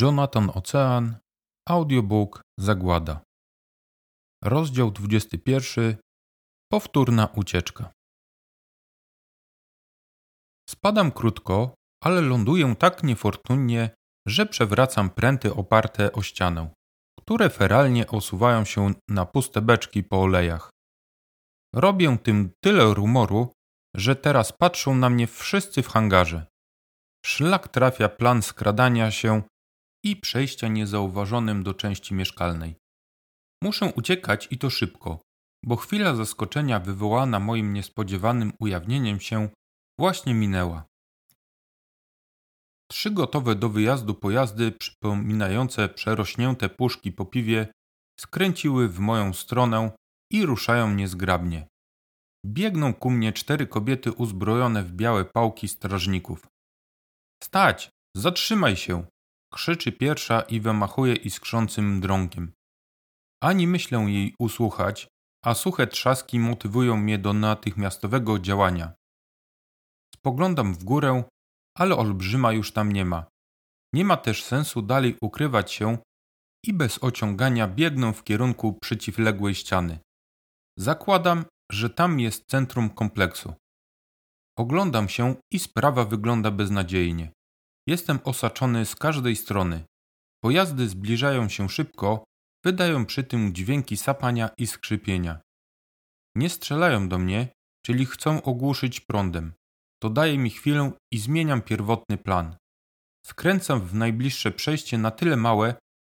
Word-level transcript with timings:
Jonathan 0.00 0.50
Ocean, 0.54 1.16
audiobook 1.68 2.42
Zagłada. 2.58 3.20
Rozdział 4.44 4.90
21. 4.90 5.96
Powtórna 6.72 7.26
ucieczka. 7.26 7.92
Spadam 10.70 11.12
krótko, 11.12 11.74
ale 12.04 12.20
ląduję 12.20 12.76
tak 12.76 13.02
niefortunnie, 13.02 13.90
że 14.28 14.46
przewracam 14.46 15.10
pręty 15.10 15.54
oparte 15.54 16.12
o 16.12 16.22
ścianę, 16.22 16.70
które 17.20 17.50
feralnie 17.50 18.06
osuwają 18.06 18.64
się 18.64 18.94
na 19.08 19.26
puste 19.26 19.62
beczki 19.62 20.04
po 20.04 20.22
olejach. 20.22 20.70
Robię 21.74 22.18
tym 22.18 22.50
tyle 22.64 22.94
rumoru, 22.94 23.52
że 23.96 24.16
teraz 24.16 24.52
patrzą 24.52 24.94
na 24.94 25.10
mnie 25.10 25.26
wszyscy 25.26 25.82
w 25.82 25.88
hangarze. 25.88 26.46
Szlak 27.26 27.68
trafia 27.68 28.08
plan 28.08 28.42
skradania 28.42 29.10
się 29.10 29.42
i 30.04 30.16
przejścia 30.16 30.68
niezauważonym 30.68 31.62
do 31.62 31.74
części 31.74 32.14
mieszkalnej. 32.14 32.76
Muszę 33.62 33.86
uciekać 33.86 34.48
i 34.50 34.58
to 34.58 34.70
szybko, 34.70 35.20
bo 35.64 35.76
chwila 35.76 36.14
zaskoczenia 36.14 36.80
wywołana 36.80 37.40
moim 37.40 37.72
niespodziewanym 37.72 38.52
ujawnieniem 38.60 39.20
się 39.20 39.48
właśnie 39.98 40.34
minęła. 40.34 40.84
Trzy 42.90 43.10
gotowe 43.10 43.54
do 43.54 43.68
wyjazdu 43.68 44.14
pojazdy, 44.14 44.72
przypominające 44.72 45.88
przerośnięte 45.88 46.68
puszki 46.68 47.12
po 47.12 47.24
piwie, 47.24 47.72
skręciły 48.20 48.88
w 48.88 48.98
moją 48.98 49.32
stronę 49.32 49.92
i 50.32 50.46
ruszają 50.46 50.94
niezgrabnie. 50.94 51.68
Biegną 52.46 52.94
ku 52.94 53.10
mnie 53.10 53.32
cztery 53.32 53.66
kobiety 53.66 54.12
uzbrojone 54.12 54.82
w 54.82 54.92
białe 54.92 55.24
pałki 55.24 55.68
strażników. 55.68 56.46
Stać! 57.44 57.90
Zatrzymaj 58.16 58.76
się! 58.76 59.06
Krzyczy 59.54 59.92
pierwsza 59.92 60.40
i 60.40 60.60
wymachuje 60.60 61.14
iskrzącym 61.14 62.00
drągiem. 62.00 62.52
Ani 63.42 63.66
myślę 63.66 63.98
jej 63.98 64.34
usłuchać, 64.38 65.08
a 65.44 65.54
suche 65.54 65.86
trzaski 65.86 66.38
motywują 66.38 66.96
mnie 66.96 67.18
do 67.18 67.32
natychmiastowego 67.32 68.38
działania. 68.38 68.92
Spoglądam 70.14 70.74
w 70.74 70.84
górę, 70.84 71.24
ale 71.78 71.96
olbrzyma 71.96 72.52
już 72.52 72.72
tam 72.72 72.92
nie 72.92 73.04
ma. 73.04 73.26
Nie 73.94 74.04
ma 74.04 74.16
też 74.16 74.44
sensu 74.44 74.82
dalej 74.82 75.16
ukrywać 75.22 75.72
się 75.72 75.98
i 76.66 76.72
bez 76.72 77.04
ociągania 77.04 77.68
biegnę 77.68 78.12
w 78.12 78.24
kierunku 78.24 78.78
przeciwległej 78.82 79.54
ściany. 79.54 79.98
Zakładam, 80.78 81.44
że 81.72 81.90
tam 81.90 82.20
jest 82.20 82.46
centrum 82.46 82.90
kompleksu. 82.90 83.54
Oglądam 84.58 85.08
się 85.08 85.34
i 85.52 85.58
sprawa 85.58 86.04
wygląda 86.04 86.50
beznadziejnie. 86.50 87.32
Jestem 87.86 88.18
osaczony 88.24 88.86
z 88.86 88.96
każdej 88.96 89.36
strony. 89.36 89.84
Pojazdy 90.44 90.88
zbliżają 90.88 91.48
się 91.48 91.68
szybko, 91.68 92.24
wydają 92.64 93.06
przy 93.06 93.24
tym 93.24 93.54
dźwięki 93.54 93.96
sapania 93.96 94.50
i 94.58 94.66
skrzypienia. 94.66 95.40
Nie 96.36 96.50
strzelają 96.50 97.08
do 97.08 97.18
mnie, 97.18 97.48
czyli 97.86 98.06
chcą 98.06 98.42
ogłuszyć 98.42 99.00
prądem. 99.00 99.52
To 100.02 100.10
daje 100.10 100.38
mi 100.38 100.50
chwilę 100.50 100.92
i 101.12 101.18
zmieniam 101.18 101.62
pierwotny 101.62 102.18
plan. 102.18 102.56
Skręcam 103.26 103.80
w 103.80 103.94
najbliższe 103.94 104.50
przejście 104.50 104.98
na 104.98 105.10
tyle 105.10 105.36
małe, 105.36 105.74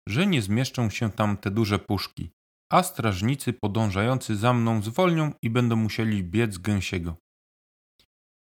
że 0.07 0.27
nie 0.27 0.41
zmieszczą 0.41 0.89
się 0.89 1.11
tam 1.11 1.37
te 1.37 1.51
duże 1.51 1.79
puszki, 1.79 2.31
a 2.71 2.83
strażnicy 2.83 3.53
podążający 3.53 4.35
za 4.35 4.53
mną 4.53 4.81
zwolnią 4.81 5.31
i 5.41 5.49
będą 5.49 5.75
musieli 5.75 6.23
biec 6.23 6.57
gęsiego. 6.57 7.15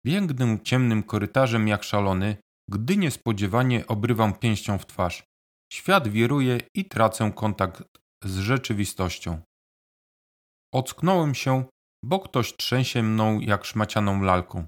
Biegnę 0.07 0.59
ciemnym 0.65 1.03
korytarzem 1.03 1.69
jak 1.69 1.85
szalony, 1.85 2.37
gdy 2.69 2.97
niespodziewanie 2.97 3.87
obrywam 3.87 4.35
pięścią 4.35 4.79
w 4.79 4.87
twarz. 4.87 5.25
Świat 5.73 6.09
wiruje 6.09 6.59
i 6.75 6.85
tracę 6.85 7.33
kontakt 7.37 7.83
z 8.25 8.39
rzeczywistością. 8.39 9.41
Ocknąłem 10.75 11.35
się, 11.35 11.65
bo 12.05 12.21
ktoś 12.21 12.57
trzęsie 12.57 13.03
mną 13.03 13.41
jak 13.41 13.65
szmacianą 13.65 14.23
lalką. 14.23 14.67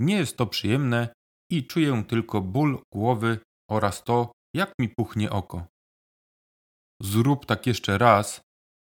Nie 0.00 0.16
jest 0.16 0.36
to 0.36 0.46
przyjemne 0.46 1.08
i 1.50 1.66
czuję 1.66 2.04
tylko 2.08 2.40
ból 2.40 2.82
głowy 2.92 3.38
oraz 3.70 4.04
to, 4.04 4.32
jak 4.56 4.72
mi 4.80 4.88
puchnie 4.88 5.30
oko. 5.30 5.66
Zrób 7.02 7.46
tak 7.46 7.66
jeszcze 7.66 7.98
raz, 7.98 8.40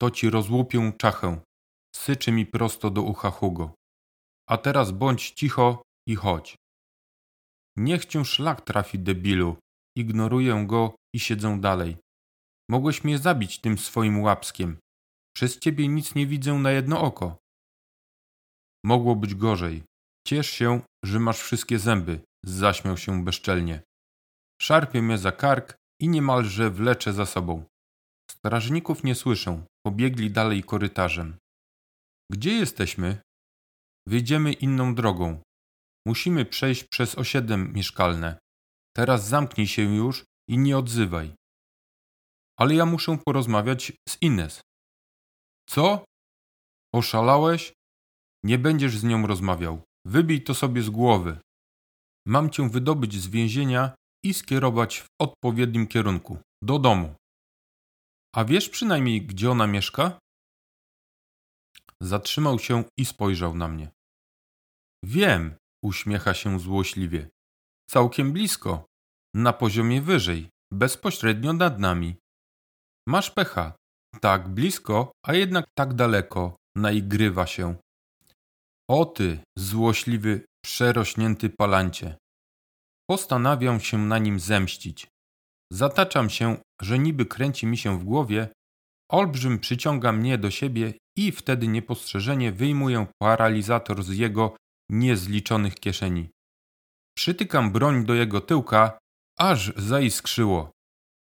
to 0.02 0.12
ci 0.12 0.30
rozłupię 0.30 0.94
czachę. 0.98 1.42
Syczy 1.96 2.32
mi 2.32 2.46
prosto 2.46 2.90
do 2.90 3.02
ucha 3.02 3.32
Hugo. 3.32 3.74
A 4.50 4.58
teraz 4.58 4.92
bądź 4.92 5.32
cicho 5.32 5.82
i 6.08 6.16
chodź. 6.16 6.56
Niech 7.78 8.06
cię 8.06 8.26
szlak 8.26 8.62
trafi, 8.62 9.00
debilu. 9.00 9.58
Ignoruję 9.98 10.64
go 10.68 10.96
i 11.16 11.20
siedzę 11.20 11.60
dalej. 11.62 11.98
Mogłeś 12.70 13.04
mnie 13.04 13.18
zabić 13.18 13.60
tym 13.60 13.78
swoim 13.78 14.22
łapskiem. 14.22 14.78
Przez 15.36 15.60
ciebie 15.60 15.88
nic 15.88 16.16
nie 16.16 16.28
widzę 16.28 16.54
na 16.54 16.72
jedno 16.72 17.02
oko. 17.02 17.38
Mogło 18.86 19.16
być 19.16 19.36
gorzej. 19.36 19.84
Ciesz 20.28 20.50
się, 20.50 20.82
że 21.06 21.20
masz 21.20 21.40
wszystkie 21.40 21.80
zęby, 21.80 22.22
zaśmiał 22.46 22.98
się 22.98 23.26
bezczelnie. 23.26 23.82
Szarpie 24.62 25.02
mnie 25.02 25.18
za 25.18 25.32
kark 25.32 25.76
i 26.02 26.10
niemalże 26.10 26.70
wlecze 26.70 27.14
za 27.14 27.26
sobą. 27.26 27.64
Strażników 28.32 29.04
nie 29.04 29.16
słyszę, 29.16 29.66
pobiegli 29.86 30.32
dalej 30.32 30.64
korytarzem. 30.64 31.38
Gdzie 32.32 32.54
jesteśmy? 32.54 33.22
Wyjdziemy 34.08 34.54
inną 34.54 34.96
drogą. 34.96 35.42
Musimy 36.08 36.46
przejść 36.46 36.84
przez 36.84 37.18
osiedle 37.18 37.58
mieszkalne. 37.58 38.40
Teraz 38.96 39.28
zamknij 39.28 39.68
się 39.68 39.82
już 39.82 40.26
i 40.50 40.58
nie 40.58 40.78
odzywaj. 40.78 41.34
Ale 42.60 42.76
ja 42.76 42.86
muszę 42.86 43.18
porozmawiać 43.26 43.94
z 44.10 44.18
Ines. 44.22 44.62
Co? 45.70 46.06
Oszalałeś? 46.96 47.74
Nie 48.44 48.58
będziesz 48.58 48.98
z 48.98 49.04
nią 49.04 49.28
rozmawiał. 49.28 49.82
Wybij 50.06 50.44
to 50.44 50.54
sobie 50.54 50.82
z 50.82 50.90
głowy. 50.90 51.40
Mam 52.28 52.50
cię 52.50 52.70
wydobyć 52.70 53.22
z 53.22 53.28
więzienia 53.28 53.96
i 54.26 54.34
skierować 54.34 55.00
w 55.00 55.08
odpowiednim 55.22 55.88
kierunku 55.88 56.38
do 56.64 56.80
domu. 56.80 57.16
A 58.36 58.46
wiesz 58.46 58.70
przynajmniej, 58.70 59.22
gdzie 59.22 59.52
ona 59.52 59.68
mieszka? 59.68 60.20
Zatrzymał 62.02 62.60
się 62.60 62.84
i 62.98 63.06
spojrzał 63.06 63.56
na 63.56 63.68
mnie. 63.68 63.92
Wiem, 65.04 65.56
Uśmiecha 65.84 66.34
się 66.34 66.60
złośliwie. 66.60 67.30
Całkiem 67.90 68.34
blisko. 68.34 68.86
Na 69.36 69.54
poziomie 69.54 70.02
wyżej. 70.02 70.50
Bezpośrednio 70.74 71.54
nad 71.54 71.80
nami. 71.80 72.16
Masz 73.08 73.32
pecha. 73.32 73.74
Tak 74.22 74.50
blisko, 74.50 75.12
a 75.26 75.34
jednak 75.34 75.66
tak 75.78 75.94
daleko. 75.94 76.56
Naigrywa 76.76 77.48
się. 77.48 77.76
O 78.90 79.06
ty, 79.06 79.40
złośliwy, 79.58 80.46
przerośnięty 80.66 81.50
palancie. 81.50 82.18
Postanawiam 83.10 83.80
się 83.80 83.98
na 83.98 84.18
nim 84.18 84.40
zemścić. 84.40 85.08
Zataczam 85.74 86.30
się, 86.30 86.58
że 86.82 87.00
niby 87.00 87.26
kręci 87.26 87.68
mi 87.68 87.78
się 87.78 88.00
w 88.00 88.04
głowie, 88.04 88.48
olbrzym 89.12 89.60
przyciąga 89.60 90.12
mnie 90.12 90.38
do 90.38 90.52
siebie 90.52 90.94
i 91.18 91.32
wtedy 91.32 91.68
niepostrzeżenie 91.68 92.52
wyjmuję 92.52 93.08
paralizator 93.22 94.04
z 94.04 94.10
jego 94.10 94.56
niezliczonych 94.92 95.76
kieszeni. 95.76 96.30
Przytykam 97.18 97.72
broń 97.72 98.06
do 98.06 98.14
jego 98.14 98.42
tyłka, 98.42 99.00
aż 99.40 99.74
zaiskrzyło. 99.76 100.72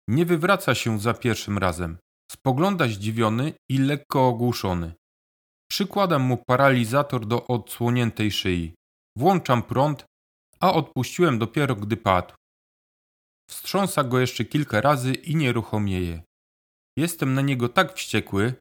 Nie 0.09 0.25
wywraca 0.25 0.75
się 0.75 0.99
za 0.99 1.13
pierwszym 1.13 1.57
razem. 1.57 1.97
Spogląda 2.31 2.87
zdziwiony 2.87 3.53
i 3.69 3.77
lekko 3.77 4.27
ogłuszony. 4.27 4.93
Przykładam 5.71 6.21
mu 6.21 6.37
paralizator 6.37 7.25
do 7.25 7.47
odsłoniętej 7.47 8.31
szyi. 8.31 8.73
Włączam 9.17 9.63
prąd, 9.63 10.05
a 10.59 10.73
odpuściłem 10.73 11.39
dopiero 11.39 11.75
gdy 11.75 11.97
padł. 11.97 12.33
Wstrząsa 13.49 14.03
go 14.03 14.19
jeszcze 14.19 14.45
kilka 14.45 14.81
razy 14.81 15.13
i 15.13 15.35
nieruchomieje. 15.35 16.21
Jestem 16.97 17.33
na 17.33 17.41
niego 17.41 17.69
tak 17.69 17.93
wściekły, 17.93 18.53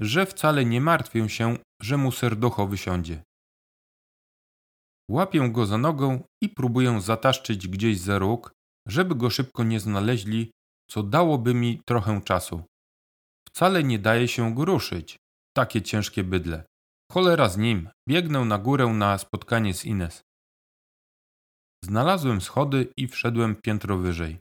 że 0.00 0.26
wcale 0.26 0.64
nie 0.64 0.80
martwię 0.80 1.28
się, 1.28 1.56
że 1.82 1.96
mu 1.96 2.12
serducho 2.12 2.66
wysiądzie. 2.66 3.22
Łapię 5.12 5.50
go 5.50 5.66
za 5.66 5.78
nogę 5.78 6.20
i 6.42 6.48
próbuję 6.48 7.00
zataszczyć 7.00 7.68
gdzieś 7.68 7.98
za 7.98 8.18
róg, 8.18 8.52
żeby 8.88 9.14
go 9.14 9.30
szybko 9.30 9.64
nie 9.64 9.80
znaleźli, 9.80 10.50
co 10.90 11.02
dałoby 11.02 11.54
mi 11.54 11.80
trochę 11.86 12.20
czasu. 12.20 12.62
Wcale 13.48 13.84
nie 13.84 13.98
daje 13.98 14.28
się 14.28 14.54
go 14.54 14.64
ruszyć. 14.64 15.16
Takie 15.56 15.82
ciężkie 15.82 16.24
bydle. 16.24 16.64
Cholera 17.12 17.48
z 17.48 17.56
nim. 17.56 17.88
Biegnę 18.08 18.44
na 18.44 18.58
górę 18.58 18.86
na 18.86 19.18
spotkanie 19.18 19.74
z 19.74 19.84
Ines. 19.84 20.22
Znalazłem 21.84 22.40
schody 22.40 22.92
i 22.96 23.08
wszedłem 23.08 23.56
piętro 23.56 23.98
wyżej. 23.98 24.38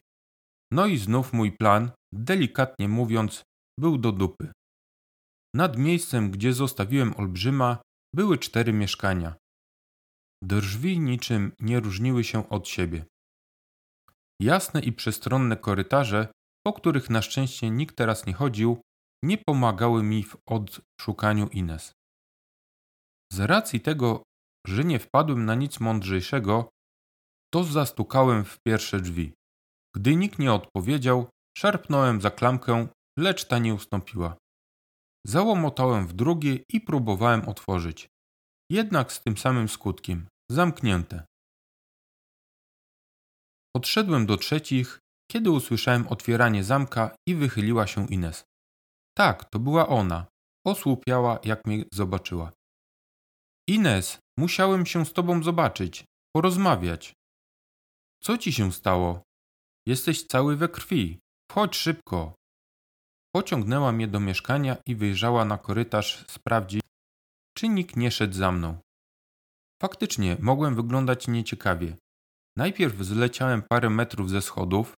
No 0.73 0.85
i 0.85 0.97
znów 0.97 1.33
mój 1.33 1.51
plan, 1.51 1.91
delikatnie 2.13 2.87
mówiąc, 2.87 3.43
był 3.79 3.97
do 3.97 4.11
dupy. 4.11 4.51
Nad 5.55 5.77
miejscem, 5.77 6.31
gdzie 6.31 6.53
zostawiłem 6.53 7.13
olbrzyma, 7.17 7.81
były 8.15 8.37
cztery 8.37 8.73
mieszkania. 8.73 9.35
Drzwi 10.43 10.99
niczym 10.99 11.51
nie 11.59 11.79
różniły 11.79 12.23
się 12.23 12.49
od 12.49 12.67
siebie. 12.67 13.05
Jasne 14.41 14.81
i 14.81 14.93
przestronne 14.93 15.57
korytarze, 15.57 16.31
po 16.65 16.73
których 16.73 17.09
na 17.09 17.21
szczęście 17.21 17.69
nikt 17.69 17.95
teraz 17.95 18.25
nie 18.25 18.33
chodził, 18.33 18.81
nie 19.23 19.37
pomagały 19.37 20.03
mi 20.03 20.23
w 20.23 20.37
odszukaniu 20.45 21.47
Ines. 21.47 21.93
Z 23.33 23.39
racji 23.39 23.81
tego, 23.81 24.23
że 24.67 24.83
nie 24.83 24.99
wpadłem 24.99 25.45
na 25.45 25.55
nic 25.55 25.79
mądrzejszego, 25.79 26.69
to 27.53 27.63
zastukałem 27.63 28.45
w 28.45 28.57
pierwsze 28.67 28.99
drzwi. 28.99 29.33
Gdy 29.95 30.15
nikt 30.15 30.39
nie 30.39 30.53
odpowiedział, 30.53 31.29
szarpnąłem 31.57 32.21
za 32.21 32.31
klamkę, 32.31 32.87
lecz 33.19 33.45
ta 33.45 33.59
nie 33.59 33.73
ustąpiła. 33.73 34.37
Załomotałem 35.27 36.07
w 36.07 36.13
drugie 36.13 36.59
i 36.73 36.81
próbowałem 36.81 37.49
otworzyć. 37.49 38.07
Jednak 38.71 39.11
z 39.11 39.23
tym 39.23 39.37
samym 39.37 39.69
skutkiem 39.69 40.27
zamknięte. 40.51 41.25
Podszedłem 43.75 44.25
do 44.25 44.37
trzecich, 44.37 44.99
kiedy 45.31 45.51
usłyszałem 45.51 46.07
otwieranie 46.07 46.63
zamka 46.63 47.15
i 47.27 47.35
wychyliła 47.35 47.87
się 47.87 48.07
Ines. 48.07 48.43
Tak, 49.17 49.49
to 49.49 49.59
była 49.59 49.87
ona. 49.87 50.25
Osłupiała, 50.65 51.39
jak 51.43 51.65
mnie 51.65 51.85
zobaczyła. 51.93 52.51
Ines, 53.67 54.19
musiałem 54.39 54.85
się 54.85 55.05
z 55.05 55.13
tobą 55.13 55.43
zobaczyć, 55.43 56.05
porozmawiać. 56.35 57.13
Co 58.23 58.37
ci 58.37 58.53
się 58.53 58.71
stało? 58.71 59.21
Jesteś 59.87 60.27
cały 60.27 60.57
we 60.57 60.69
krwi. 60.69 61.19
Wchodź 61.51 61.75
szybko. 61.75 62.33
Pociągnęła 63.35 63.91
mnie 63.91 64.07
do 64.07 64.19
mieszkania 64.19 64.77
i 64.87 64.95
wyjrzała 64.95 65.45
na 65.45 65.57
korytarz 65.57 66.25
sprawdzić, 66.27 66.81
czy 67.57 67.69
nikt 67.69 67.95
nie 67.95 68.11
szedł 68.11 68.33
za 68.33 68.51
mną. 68.51 68.79
Faktycznie 69.81 70.37
mogłem 70.39 70.75
wyglądać 70.75 71.27
nieciekawie. 71.27 71.97
Najpierw 72.57 72.97
zleciałem 72.97 73.61
parę 73.69 73.89
metrów 73.89 74.29
ze 74.29 74.41
schodów, 74.41 74.93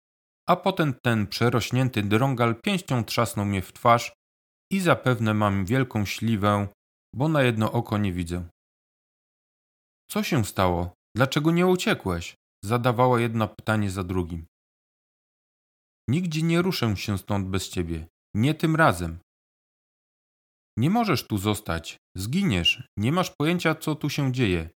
a 0.49 0.55
potem 0.55 0.93
ten 1.03 1.27
przerośnięty 1.27 2.03
drągal 2.03 2.55
pięścią 2.61 3.03
trzasnął 3.03 3.45
mnie 3.45 3.61
w 3.61 3.73
twarz 3.73 4.13
i 4.71 4.79
zapewne 4.79 5.33
mam 5.33 5.65
wielką 5.65 6.05
śliwę, 6.05 6.67
bo 7.15 7.27
na 7.27 7.43
jedno 7.43 7.71
oko 7.71 7.97
nie 7.97 8.13
widzę. 8.13 8.43
Co 10.11 10.23
się 10.23 10.45
stało? 10.45 10.93
Dlaczego 11.15 11.51
nie 11.51 11.67
uciekłeś? 11.67 12.35
Zadawała 12.65 13.19
jedno 13.19 13.47
pytanie 13.47 13.91
za 13.91 14.03
drugim. 14.03 14.45
Nigdzie 16.09 16.41
nie 16.41 16.61
ruszę 16.61 16.97
się 16.97 17.17
stąd 17.17 17.47
bez 17.47 17.69
ciebie. 17.69 18.07
Nie 18.35 18.53
tym 18.53 18.75
razem. 18.75 19.19
Nie 20.77 20.89
możesz 20.89 21.27
tu 21.27 21.37
zostać. 21.37 21.97
Zginiesz. 22.17 22.83
Nie 22.97 23.11
masz 23.11 23.31
pojęcia, 23.39 23.75
co 23.75 23.95
tu 23.95 24.09
się 24.09 24.31
dzieje. 24.31 24.69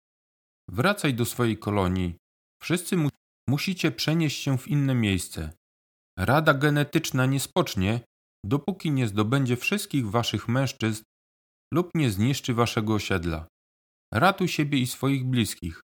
Wracaj 0.70 1.14
do 1.14 1.26
swojej 1.26 1.58
kolonii. 1.58 2.18
Wszyscy 2.62 2.98
mu 2.98 3.10
musicie 3.50 3.92
przenieść 3.92 4.44
się 4.44 4.58
w 4.58 4.68
inne 4.68 4.96
miejsce. 4.96 5.54
Rada 6.20 6.54
genetyczna 6.54 7.26
nie 7.26 7.40
spocznie, 7.40 8.02
dopóki 8.46 8.92
nie 8.92 9.08
zdobędzie 9.08 9.58
wszystkich 9.58 10.10
waszych 10.10 10.48
mężczyzn 10.48 11.04
lub 11.74 11.90
nie 11.96 12.12
zniszczy 12.12 12.54
waszego 12.54 12.94
osiedla. 12.94 13.48
Ratuj 14.14 14.48
siebie 14.48 14.80
i 14.80 14.88
swoich 14.88 15.26
bliskich. 15.26 15.82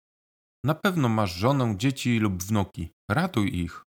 Na 0.65 0.75
pewno 0.75 1.09
masz 1.09 1.35
żonę, 1.35 1.75
dzieci 1.77 2.19
lub 2.19 2.43
wnuki. 2.43 2.91
Ratuj 3.11 3.59
ich. 3.59 3.83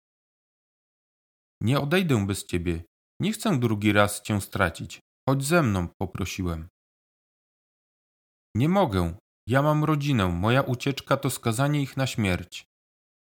Nie 1.62 1.80
odejdę 1.80 2.26
bez 2.26 2.44
ciebie. 2.44 2.84
Nie 3.20 3.32
chcę 3.32 3.58
drugi 3.58 3.92
raz 3.92 4.22
cię 4.22 4.40
stracić. 4.40 5.00
Chodź 5.28 5.44
ze 5.44 5.62
mną, 5.62 5.88
poprosiłem. 5.88 6.68
Nie 8.56 8.68
mogę. 8.68 9.14
Ja 9.48 9.62
mam 9.62 9.84
rodzinę. 9.84 10.28
Moja 10.28 10.62
ucieczka 10.62 11.16
to 11.16 11.30
skazanie 11.30 11.82
ich 11.82 11.96
na 11.96 12.06
śmierć. 12.06 12.64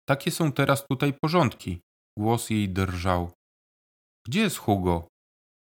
Takie 0.09 0.31
są 0.31 0.53
teraz 0.53 0.87
tutaj 0.87 1.15
porządki. 1.23 1.81
Głos 2.19 2.51
jej 2.51 2.69
drżał. 2.69 3.33
Gdzie 4.27 4.41
jest 4.41 4.57
Hugo? 4.57 5.09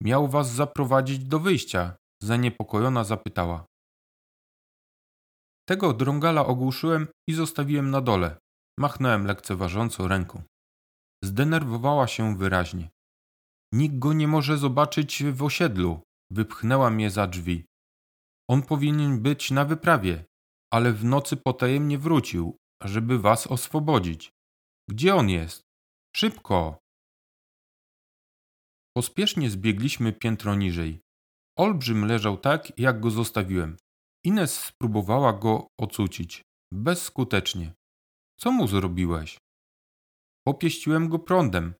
Miał 0.03 0.27
was 0.27 0.51
zaprowadzić 0.51 1.19
do 1.19 1.39
wyjścia. 1.39 1.95
Zaniepokojona 2.23 3.03
zapytała. 3.03 3.65
Tego 5.69 5.93
drągala 5.93 6.45
ogłuszyłem 6.45 7.07
i 7.29 7.33
zostawiłem 7.33 7.91
na 7.91 8.01
dole. 8.01 8.37
Machnąłem 8.79 9.25
lekceważąco 9.25 10.07
ręką. 10.07 10.43
Zdenerwowała 11.23 12.07
się 12.07 12.37
wyraźnie. 12.37 12.89
Nikt 13.73 13.99
go 13.99 14.13
nie 14.13 14.27
może 14.27 14.57
zobaczyć 14.57 15.23
w 15.23 15.43
osiedlu. 15.43 16.01
Wypchnęła 16.31 16.89
mnie 16.89 17.09
za 17.09 17.27
drzwi. 17.27 17.65
On 18.49 18.61
powinien 18.61 19.21
być 19.21 19.51
na 19.51 19.65
wyprawie, 19.65 20.25
ale 20.73 20.93
w 20.93 21.03
nocy 21.05 21.37
potajemnie 21.37 21.97
wrócił, 21.97 22.57
żeby 22.83 23.19
was 23.19 23.47
oswobodzić. 23.47 24.31
Gdzie 24.89 25.15
on 25.15 25.29
jest? 25.29 25.61
Szybko! 26.15 26.79
Pospiesznie 28.97 29.49
zbiegliśmy 29.49 30.13
piętro 30.13 30.55
niżej. 30.55 31.01
Olbrzym 31.57 32.05
leżał 32.05 32.37
tak, 32.37 32.79
jak 32.79 32.99
go 32.99 33.11
zostawiłem. 33.11 33.77
Ines 34.25 34.63
spróbowała 34.63 35.33
go 35.33 35.67
ocucić. 35.79 36.41
Bezskutecznie. 36.73 37.73
Co 38.39 38.51
mu 38.51 38.67
zrobiłeś? 38.67 39.37
Popieściłem 40.47 41.09
go 41.09 41.19
prądem, 41.19 41.73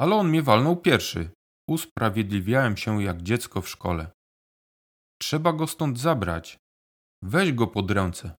ale 0.00 0.14
on 0.14 0.28
mnie 0.28 0.42
walnął 0.42 0.76
pierwszy. 0.76 1.30
Usprawiedliwiałem 1.68 2.76
się 2.76 3.02
jak 3.02 3.22
dziecko 3.22 3.62
w 3.62 3.68
szkole. 3.68 4.10
Trzeba 5.22 5.52
go 5.52 5.66
stąd 5.66 5.98
zabrać. 5.98 6.58
Weź 7.22 7.52
go 7.52 7.66
pod 7.66 7.90
ręce. 7.90 8.36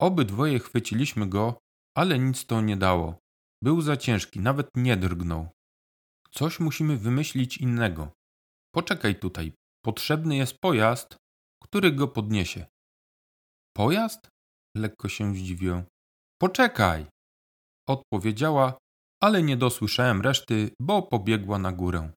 Obydwoje 0.00 0.58
chwyciliśmy 0.58 1.26
go, 1.26 1.58
ale 1.96 2.18
nic 2.18 2.46
to 2.46 2.60
nie 2.60 2.76
dało. 2.76 3.18
Był 3.62 3.80
za 3.80 3.96
ciężki, 3.96 4.40
nawet 4.40 4.68
nie 4.76 4.96
drgnął. 4.96 5.48
Coś 6.30 6.60
musimy 6.60 6.96
wymyślić 6.96 7.58
innego. 7.58 8.12
Poczekaj 8.74 9.18
tutaj. 9.18 9.52
Potrzebny 9.84 10.36
jest 10.36 10.58
pojazd, 10.58 11.16
który 11.62 11.92
go 11.92 12.08
podniesie. 12.08 12.66
Pojazd? 13.76 14.28
Lekko 14.76 15.08
się 15.08 15.34
zdziwiłem. 15.34 15.84
Poczekaj! 16.40 17.06
Odpowiedziała, 17.88 18.78
ale 19.22 19.42
nie 19.42 19.56
dosłyszałem 19.56 20.20
reszty, 20.20 20.70
bo 20.80 21.02
pobiegła 21.02 21.58
na 21.58 21.72
górę. 21.72 22.12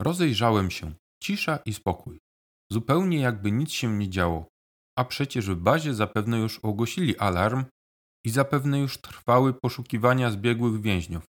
Rozejrzałem 0.00 0.70
się. 0.70 0.94
Cisza 1.22 1.56
i 1.56 1.74
spokój. 1.74 2.18
Zupełnie 2.72 3.20
jakby 3.20 3.52
nic 3.52 3.72
się 3.72 3.92
nie 3.92 4.08
działo. 4.08 4.48
A 4.98 5.04
przecież 5.04 5.50
w 5.50 5.54
bazie 5.54 5.94
zapewne 5.94 6.38
już 6.38 6.58
ogłosili 6.58 7.18
alarm 7.18 7.64
i 8.26 8.30
zapewne 8.30 8.78
już 8.78 8.98
trwały 8.98 9.54
poszukiwania 9.54 10.30
zbiegłych 10.30 10.80
więźniów. 10.80 11.24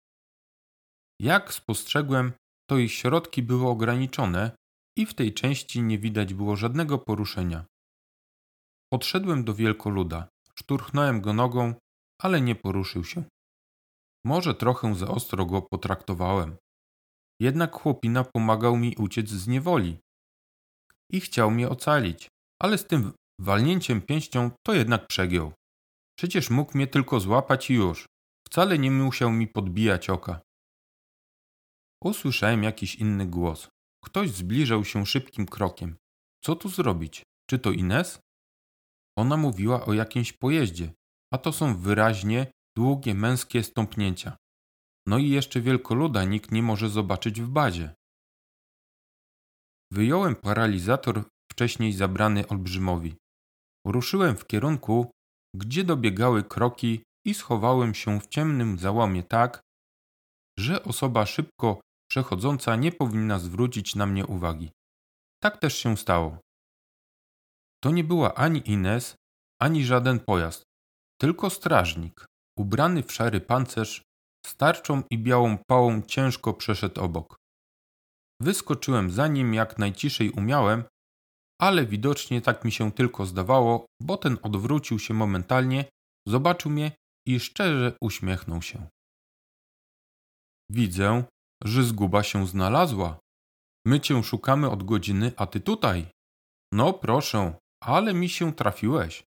Jak 1.21 1.55
spostrzegłem, 1.55 2.33
to 2.71 2.79
ich 2.79 2.93
środki 2.93 3.43
były 3.43 3.69
ograniczone 3.69 4.57
i 4.99 5.07
w 5.07 5.15
tej 5.15 5.35
części 5.35 5.83
nie 5.83 5.99
widać 5.99 6.35
było 6.35 6.57
żadnego 6.57 6.99
poruszenia. 6.99 7.65
Podszedłem 8.93 9.45
do 9.45 9.55
wielkoluda, 9.55 10.29
szturchnąłem 10.59 11.21
go 11.21 11.33
nogą, 11.33 11.75
ale 12.23 12.41
nie 12.41 12.55
poruszył 12.55 13.05
się. 13.05 13.25
Może 14.25 14.55
trochę 14.55 14.95
za 14.95 15.09
ostro 15.09 15.47
go 15.47 15.63
potraktowałem. 15.63 16.57
Jednak 17.41 17.73
chłopina 17.75 18.25
pomagał 18.25 18.77
mi 18.77 18.97
uciec 18.97 19.29
z 19.29 19.49
niewoli. 19.49 19.99
I 21.13 21.21
chciał 21.21 21.51
mnie 21.51 21.69
ocalić, 21.69 22.29
ale 22.63 22.79
z 22.79 22.87
tym 22.87 23.13
walnięciem 23.41 24.03
pięścią 24.03 24.51
to 24.67 24.75
jednak 24.75 25.07
przegiął. 25.07 25.53
Przecież 26.19 26.51
mógł 26.51 26.77
mnie 26.77 26.87
tylko 26.87 27.21
złapać 27.21 27.71
i 27.71 27.75
już. 27.75 28.07
Wcale 28.49 28.79
nie 28.79 28.91
musiał 28.91 29.33
mi 29.33 29.47
podbijać 29.49 30.11
oka. 30.11 30.41
Usłyszałem 32.05 32.63
jakiś 32.63 32.95
inny 32.95 33.27
głos. 33.27 33.69
Ktoś 34.05 34.31
zbliżał 34.31 34.85
się 34.85 35.07
szybkim 35.07 35.47
krokiem. 35.47 35.97
Co 36.45 36.57
tu 36.57 36.69
zrobić? 36.69 37.23
Czy 37.51 37.59
to 37.59 37.73
Ines? 37.73 38.19
Ona 39.19 39.37
mówiła 39.37 39.87
o 39.87 39.93
jakimś 39.93 40.33
pojeździe, 40.33 40.93
a 41.35 41.39
to 41.39 41.53
są 41.53 41.77
wyraźnie 41.77 42.47
długie 42.77 43.15
męskie 43.15 43.63
stąpnięcia. 43.63 44.37
No 45.07 45.19
i 45.19 45.29
jeszcze 45.29 45.61
wielkoluda 45.61 46.25
nikt 46.25 46.53
nie 46.53 46.63
może 46.63 46.89
zobaczyć 46.89 47.41
w 47.41 47.49
bazie. 47.49 47.95
Wyjąłem 49.93 50.37
paralizator 50.37 51.25
wcześniej 51.53 51.93
zabrany 51.93 52.49
olbrzymowi. 52.49 53.17
Ruszyłem 53.87 54.37
w 54.37 54.47
kierunku, 54.47 55.11
gdzie 55.57 55.85
dobiegały 55.85 56.45
kroki 56.45 57.03
i 57.27 57.35
schowałem 57.35 57.95
się 57.95 58.21
w 58.21 58.27
ciemnym 58.27 58.79
załomie 58.79 59.23
tak, 59.23 59.61
że 60.59 60.83
osoba 60.85 61.27
szybko 61.27 61.81
przechodząca 62.11 62.77
nie 62.77 62.93
powinna 62.93 63.39
zwrócić 63.39 63.95
na 63.95 64.07
mnie 64.07 64.27
uwagi. 64.27 64.71
Tak 65.43 65.61
też 65.61 65.77
się 65.77 65.97
stało. 65.97 66.39
To 67.85 67.91
nie 67.91 68.05
była 68.05 68.35
ani 68.35 68.71
Ines, 68.71 69.15
ani 69.61 69.85
żaden 69.85 70.21
pojazd, 70.21 70.63
tylko 71.21 71.51
strażnik, 71.51 72.27
ubrany 72.59 73.03
w 73.03 73.13
szary 73.13 73.41
pancerz, 73.41 74.03
starczą 74.47 75.03
i 75.11 75.19
białą 75.19 75.59
pałą 75.67 76.03
ciężko 76.03 76.55
przeszedł 76.55 77.01
obok. 77.01 77.37
Wyskoczyłem 78.41 79.11
za 79.11 79.29
nim 79.29 79.55
jak 79.55 79.79
najciszej 79.79 80.31
umiałem, 80.31 80.85
ale 81.61 81.87
widocznie 81.87 82.41
tak 82.43 82.65
mi 82.65 82.73
się 82.73 82.93
tylko 82.93 83.27
zdawało, 83.27 83.87
bo 84.03 84.17
ten 84.17 84.39
odwrócił 84.43 84.99
się 84.99 85.15
momentalnie, 85.15 85.85
zobaczył 86.29 86.71
mnie 86.71 86.93
i 87.27 87.41
szczerze 87.41 87.97
uśmiechnął 88.01 88.63
się. 88.63 88.89
Widzę, 90.71 91.25
że 91.65 91.85
zguba 91.85 92.23
się 92.23 92.47
znalazła. 92.47 93.19
My 93.87 94.01
cię 94.01 94.23
szukamy 94.23 94.71
od 94.71 94.83
godziny, 94.83 95.33
a 95.37 95.47
ty 95.47 95.61
tutaj. 95.61 96.07
No 96.73 96.93
proszę, 96.93 97.55
ale 97.83 98.15
mi 98.15 98.29
się 98.29 98.53
trafiłeś. 98.53 99.25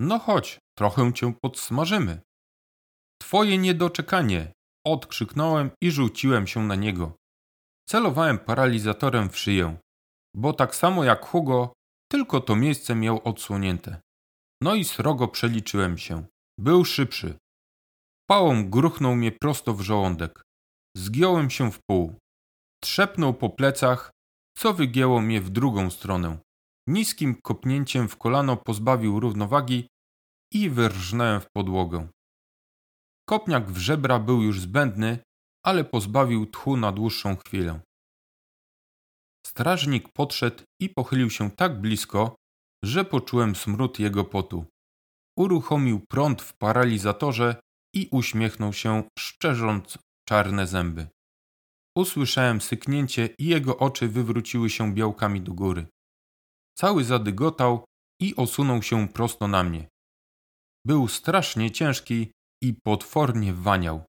No 0.00 0.18
chodź, 0.18 0.58
trochę 0.78 1.12
cię 1.12 1.32
podsmażymy. 1.42 2.20
Twoje 3.22 3.58
niedoczekanie! 3.58 4.52
Odkrzyknąłem 4.86 5.70
i 5.82 5.90
rzuciłem 5.90 6.46
się 6.46 6.64
na 6.64 6.74
niego. 6.74 7.12
Celowałem 7.88 8.38
paralizatorem 8.38 9.30
w 9.30 9.38
szyję, 9.38 9.76
bo 10.36 10.52
tak 10.52 10.74
samo 10.74 11.04
jak 11.04 11.26
Hugo, 11.26 11.72
tylko 12.10 12.40
to 12.40 12.56
miejsce 12.56 12.94
miał 12.94 13.20
odsłonięte. 13.24 14.00
No 14.62 14.74
i 14.74 14.84
srogo 14.84 15.28
przeliczyłem 15.28 15.98
się. 15.98 16.24
Był 16.58 16.84
szybszy. 16.84 17.38
Pałą 18.28 18.70
gruchnął 18.70 19.16
mnie 19.16 19.32
prosto 19.32 19.74
w 19.74 19.80
żołądek. 19.80 20.42
Zgiąłem 20.96 21.50
się 21.50 21.72
w 21.72 21.78
pół. 21.90 22.14
Trzepnął 22.82 23.34
po 23.34 23.50
plecach, 23.50 24.10
co 24.56 24.74
wygięło 24.74 25.20
mnie 25.20 25.40
w 25.40 25.50
drugą 25.50 25.90
stronę. 25.90 26.38
Niskim 26.88 27.34
kopnięciem 27.42 28.08
w 28.08 28.16
kolano 28.16 28.56
pozbawił 28.56 29.20
równowagi 29.20 29.88
i 30.52 30.70
wyrżnąłem 30.70 31.40
w 31.40 31.46
podłogę. 31.56 32.08
Kopniak 33.30 33.70
w 33.70 33.78
żebra 33.78 34.18
był 34.18 34.42
już 34.42 34.60
zbędny, 34.60 35.18
ale 35.66 35.84
pozbawił 35.84 36.46
tchu 36.46 36.76
na 36.76 36.92
dłuższą 36.92 37.36
chwilę. 37.36 37.80
Strażnik 39.46 40.08
podszedł 40.08 40.62
i 40.80 40.88
pochylił 40.88 41.30
się 41.30 41.50
tak 41.50 41.80
blisko, 41.80 42.36
że 42.84 43.04
poczułem 43.04 43.56
smród 43.56 43.98
jego 43.98 44.24
potu. 44.24 44.64
Uruchomił 45.38 46.00
prąd 46.08 46.42
w 46.42 46.56
paralizatorze 46.56 47.60
i 47.94 48.08
uśmiechnął 48.12 48.72
się, 48.72 49.02
szczerząc 49.18 49.98
czarne 50.28 50.66
zęby. 50.66 51.08
Usłyszałem 51.96 52.60
syknięcie 52.60 53.28
i 53.38 53.44
jego 53.46 53.78
oczy 53.78 54.08
wywróciły 54.08 54.70
się 54.70 54.94
białkami 54.94 55.40
do 55.40 55.52
góry. 55.52 55.86
Cały 56.74 57.04
zadygotał 57.04 57.84
i 58.20 58.36
osunął 58.36 58.82
się 58.82 59.08
prosto 59.08 59.48
na 59.48 59.64
mnie. 59.64 59.88
Był 60.86 61.08
strasznie 61.08 61.70
ciężki 61.70 62.32
i 62.62 62.74
potwornie 62.74 63.54
waniał. 63.54 64.04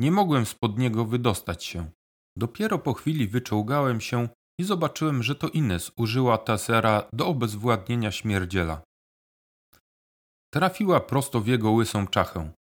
Nie 0.00 0.12
mogłem 0.12 0.46
spod 0.46 0.78
niego 0.78 1.04
wydostać 1.04 1.64
się. 1.64 1.90
Dopiero 2.36 2.78
po 2.78 2.94
chwili 2.94 3.28
wyczołgałem 3.28 4.00
się 4.00 4.28
i 4.60 4.64
zobaczyłem, 4.64 5.22
że 5.22 5.34
to 5.34 5.48
Ines 5.48 5.92
użyła 5.96 6.38
tasera 6.38 7.08
do 7.12 7.26
obezwładnienia 7.26 8.12
śmierdziela. 8.12 8.82
Trafiła 10.54 11.00
prosto 11.00 11.40
w 11.40 11.46
jego 11.46 11.70
łysą 11.70 12.06
czachę. 12.06 12.52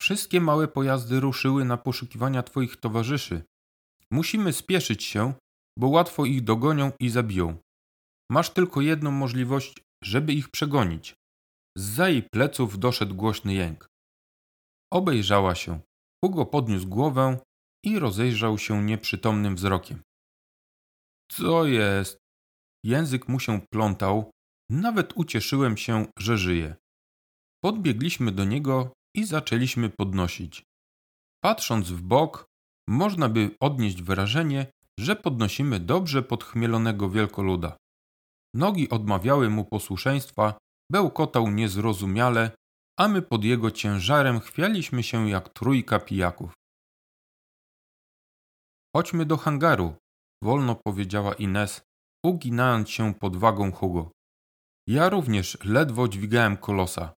Wszystkie 0.00 0.40
małe 0.40 0.68
pojazdy 0.68 1.20
ruszyły 1.20 1.64
na 1.64 1.76
poszukiwania 1.76 2.42
twoich 2.42 2.76
towarzyszy. 2.76 3.42
Musimy 4.10 4.52
spieszyć 4.52 5.04
się, 5.04 5.34
bo 5.78 5.88
łatwo 5.88 6.24
ich 6.24 6.44
dogonią 6.44 6.92
i 7.00 7.10
zabiją. 7.10 7.58
Masz 8.30 8.50
tylko 8.50 8.80
jedną 8.80 9.10
możliwość, 9.10 9.84
żeby 10.04 10.32
ich 10.32 10.48
przegonić. 10.48 11.14
Z 11.76 11.98
jej 11.98 12.22
pleców 12.22 12.78
doszedł 12.78 13.14
głośny 13.14 13.54
jęk. 13.54 13.88
Obejrzała 14.92 15.54
się. 15.54 15.80
Hugo 16.24 16.46
podniósł 16.46 16.88
głowę 16.88 17.38
i 17.84 17.98
rozejrzał 17.98 18.58
się 18.58 18.84
nieprzytomnym 18.84 19.56
wzrokiem. 19.56 20.02
Co 21.30 21.66
jest? 21.66 22.18
Język 22.84 23.28
mu 23.28 23.40
się 23.40 23.60
plątał. 23.72 24.30
Nawet 24.70 25.12
ucieszyłem 25.16 25.76
się, 25.76 26.06
że 26.18 26.38
żyje. 26.38 26.76
Podbiegliśmy 27.64 28.32
do 28.32 28.44
niego 28.44 28.92
i 29.16 29.24
zaczęliśmy 29.24 29.90
podnosić. 29.90 30.62
Patrząc 31.42 31.90
w 31.90 32.02
bok, 32.02 32.46
można 32.88 33.28
by 33.28 33.50
odnieść 33.60 34.02
wrażenie, 34.02 34.66
że 35.00 35.16
podnosimy 35.16 35.80
dobrze 35.80 36.22
podchmielonego 36.22 37.10
wielkoluda. 37.10 37.76
Nogi 38.54 38.90
odmawiały 38.90 39.50
mu 39.50 39.64
posłuszeństwa, 39.64 40.58
bełkotał 40.92 41.50
niezrozumiale, 41.50 42.50
a 42.98 43.08
my 43.08 43.22
pod 43.22 43.44
jego 43.44 43.70
ciężarem 43.70 44.40
chwialiśmy 44.40 45.02
się 45.02 45.28
jak 45.30 45.48
trójka 45.48 45.98
pijaków. 45.98 46.52
Chodźmy 48.96 49.26
do 49.26 49.36
hangaru, 49.36 49.96
wolno 50.42 50.74
powiedziała 50.74 51.34
Ines, 51.34 51.82
uginając 52.24 52.90
się 52.90 53.14
pod 53.14 53.36
wagą 53.36 53.72
Hugo. 53.72 54.10
Ja 54.88 55.08
również 55.08 55.58
ledwo 55.64 56.08
dźwigałem 56.08 56.56
kolosa. 56.56 57.12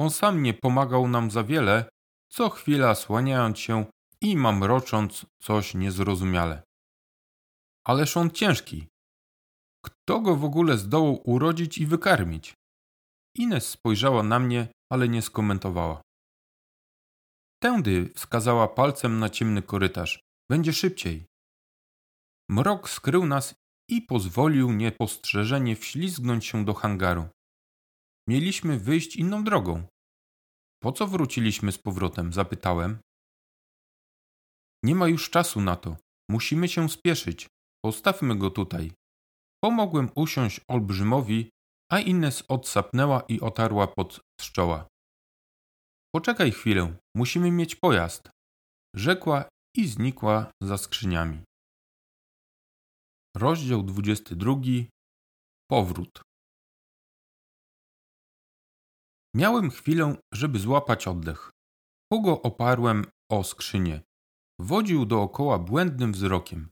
On 0.00 0.10
sam 0.10 0.42
nie 0.42 0.54
pomagał 0.54 1.08
nam 1.08 1.30
za 1.30 1.44
wiele, 1.44 1.88
co 2.32 2.50
chwila 2.50 2.94
słaniając 2.94 3.58
się 3.58 3.86
i 4.20 4.36
mamrocząc 4.36 5.26
coś 5.42 5.74
niezrozumiale. 5.74 6.62
Ależ 7.86 8.16
on 8.16 8.30
ciężki. 8.30 8.86
Kto 9.84 10.20
go 10.20 10.36
w 10.36 10.44
ogóle 10.44 10.78
zdołał 10.78 11.30
urodzić 11.30 11.78
i 11.78 11.86
wykarmić? 11.86 12.54
Ines 13.36 13.68
spojrzała 13.68 14.22
na 14.22 14.38
mnie, 14.38 14.68
ale 14.94 15.08
nie 15.08 15.22
skomentowała. 15.22 16.02
Tędy 17.62 18.12
wskazała 18.14 18.68
palcem 18.68 19.18
na 19.18 19.30
ciemny 19.30 19.62
korytarz. 19.62 20.20
Będzie 20.50 20.72
szybciej. 20.72 21.26
Mrok 22.50 22.90
skrył 22.90 23.26
nas 23.26 23.54
i 23.90 24.02
pozwolił 24.02 24.72
niepostrzeżenie 24.72 25.76
wślizgnąć 25.76 26.46
się 26.46 26.64
do 26.64 26.74
hangaru. 26.74 27.28
Mieliśmy 28.28 28.78
wyjść 28.78 29.16
inną 29.16 29.44
drogą. 29.44 29.86
Po 30.82 30.92
co 30.92 31.06
wróciliśmy 31.06 31.72
z 31.72 31.78
powrotem? 31.78 32.32
zapytałem. 32.32 32.98
Nie 34.84 34.94
ma 34.94 35.08
już 35.08 35.30
czasu 35.30 35.60
na 35.60 35.76
to. 35.76 35.96
Musimy 36.30 36.68
się 36.68 36.88
spieszyć. 36.88 37.48
Postawmy 37.84 38.36
go 38.36 38.50
tutaj. 38.50 38.92
Pomogłem 39.64 40.10
usiąść 40.14 40.60
olbrzymowi, 40.68 41.50
a 41.94 42.00
Ines 42.00 42.44
odsapnęła 42.48 43.20
i 43.28 43.40
otarła 43.40 43.86
pod 43.86 44.20
czoła. 44.36 44.88
Poczekaj 46.14 46.52
chwilę, 46.52 46.96
musimy 47.16 47.50
mieć 47.50 47.76
pojazd, 47.76 48.30
rzekła 48.96 49.48
i 49.76 49.88
znikła 49.88 50.52
za 50.62 50.78
skrzyniami. 50.78 51.44
Rozdział 53.36 53.82
22. 53.82 54.54
Powrót. 55.70 56.22
Miałem 59.36 59.70
chwilę, 59.70 60.16
żeby 60.32 60.58
złapać 60.58 61.08
oddech. 61.08 61.50
Hugo 62.12 62.42
oparłem 62.42 63.04
o 63.30 63.44
skrzynię. 63.44 64.02
Wodził 64.60 65.06
dookoła 65.06 65.58
błędnym 65.58 66.12
wzrokiem. 66.12 66.70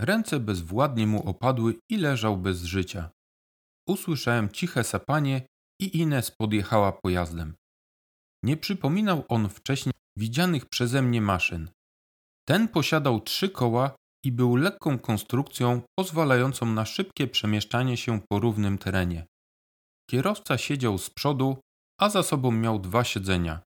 Ręce 0.00 0.40
bezwładnie 0.40 1.06
mu 1.06 1.28
opadły 1.28 1.78
i 1.90 1.96
leżał 1.96 2.36
bez 2.36 2.62
życia. 2.62 3.17
Usłyszałem 3.88 4.48
ciche 4.48 4.84
sapanie 4.84 5.46
i 5.80 5.98
Ines 5.98 6.30
podjechała 6.30 6.92
pojazdem. 6.92 7.54
Nie 8.44 8.56
przypominał 8.56 9.24
on 9.28 9.48
wcześniej 9.48 9.94
widzianych 10.16 10.66
przeze 10.66 11.02
mnie 11.02 11.20
maszyn. 11.20 11.70
Ten 12.48 12.68
posiadał 12.68 13.20
trzy 13.20 13.48
koła 13.48 13.96
i 14.24 14.32
był 14.32 14.56
lekką 14.56 14.98
konstrukcją 14.98 15.82
pozwalającą 15.98 16.66
na 16.66 16.84
szybkie 16.84 17.26
przemieszczanie 17.26 17.96
się 17.96 18.20
po 18.28 18.40
równym 18.40 18.78
terenie. 18.78 19.26
Kierowca 20.10 20.58
siedział 20.58 20.98
z 20.98 21.10
przodu, 21.10 21.60
a 22.00 22.08
za 22.08 22.22
sobą 22.22 22.50
miał 22.50 22.78
dwa 22.78 23.04
siedzenia. 23.04 23.60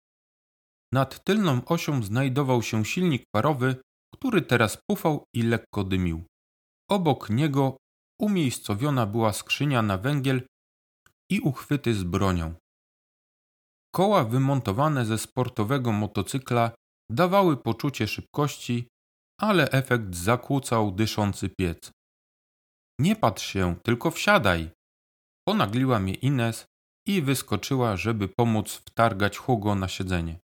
Nad 0.92 1.24
tylną 1.24 1.64
osią 1.64 2.02
znajdował 2.02 2.62
się 2.62 2.84
silnik 2.84 3.24
parowy, 3.34 3.76
który 4.14 4.42
teraz 4.42 4.78
pufał 4.90 5.24
i 5.34 5.42
lekko 5.42 5.84
dymił. 5.84 6.24
Obok 6.90 7.30
niego 7.30 7.76
umiejscowiona 8.22 9.06
była 9.06 9.32
skrzynia 9.32 9.82
na 9.82 9.98
węgiel 9.98 10.46
i 11.30 11.40
uchwyty 11.40 11.94
z 11.94 12.02
bronią. 12.04 12.54
Koła 13.94 14.24
wymontowane 14.24 15.06
ze 15.06 15.18
sportowego 15.18 15.92
motocykla 15.92 16.72
dawały 17.10 17.56
poczucie 17.56 18.08
szybkości, 18.08 18.88
ale 19.40 19.70
efekt 19.70 20.14
zakłócał 20.14 20.92
dyszący 20.92 21.48
piec. 21.58 21.90
Nie 23.00 23.16
patrz 23.16 23.46
się, 23.46 23.76
tylko 23.82 24.10
wsiadaj! 24.10 24.70
Ponagliła 25.48 25.98
mnie 25.98 26.14
Ines 26.14 26.66
i 27.08 27.22
wyskoczyła, 27.22 27.96
żeby 27.96 28.28
pomóc 28.28 28.72
wtargać 28.72 29.38
Hugo 29.38 29.74
na 29.74 29.88
siedzenie. 29.88 30.38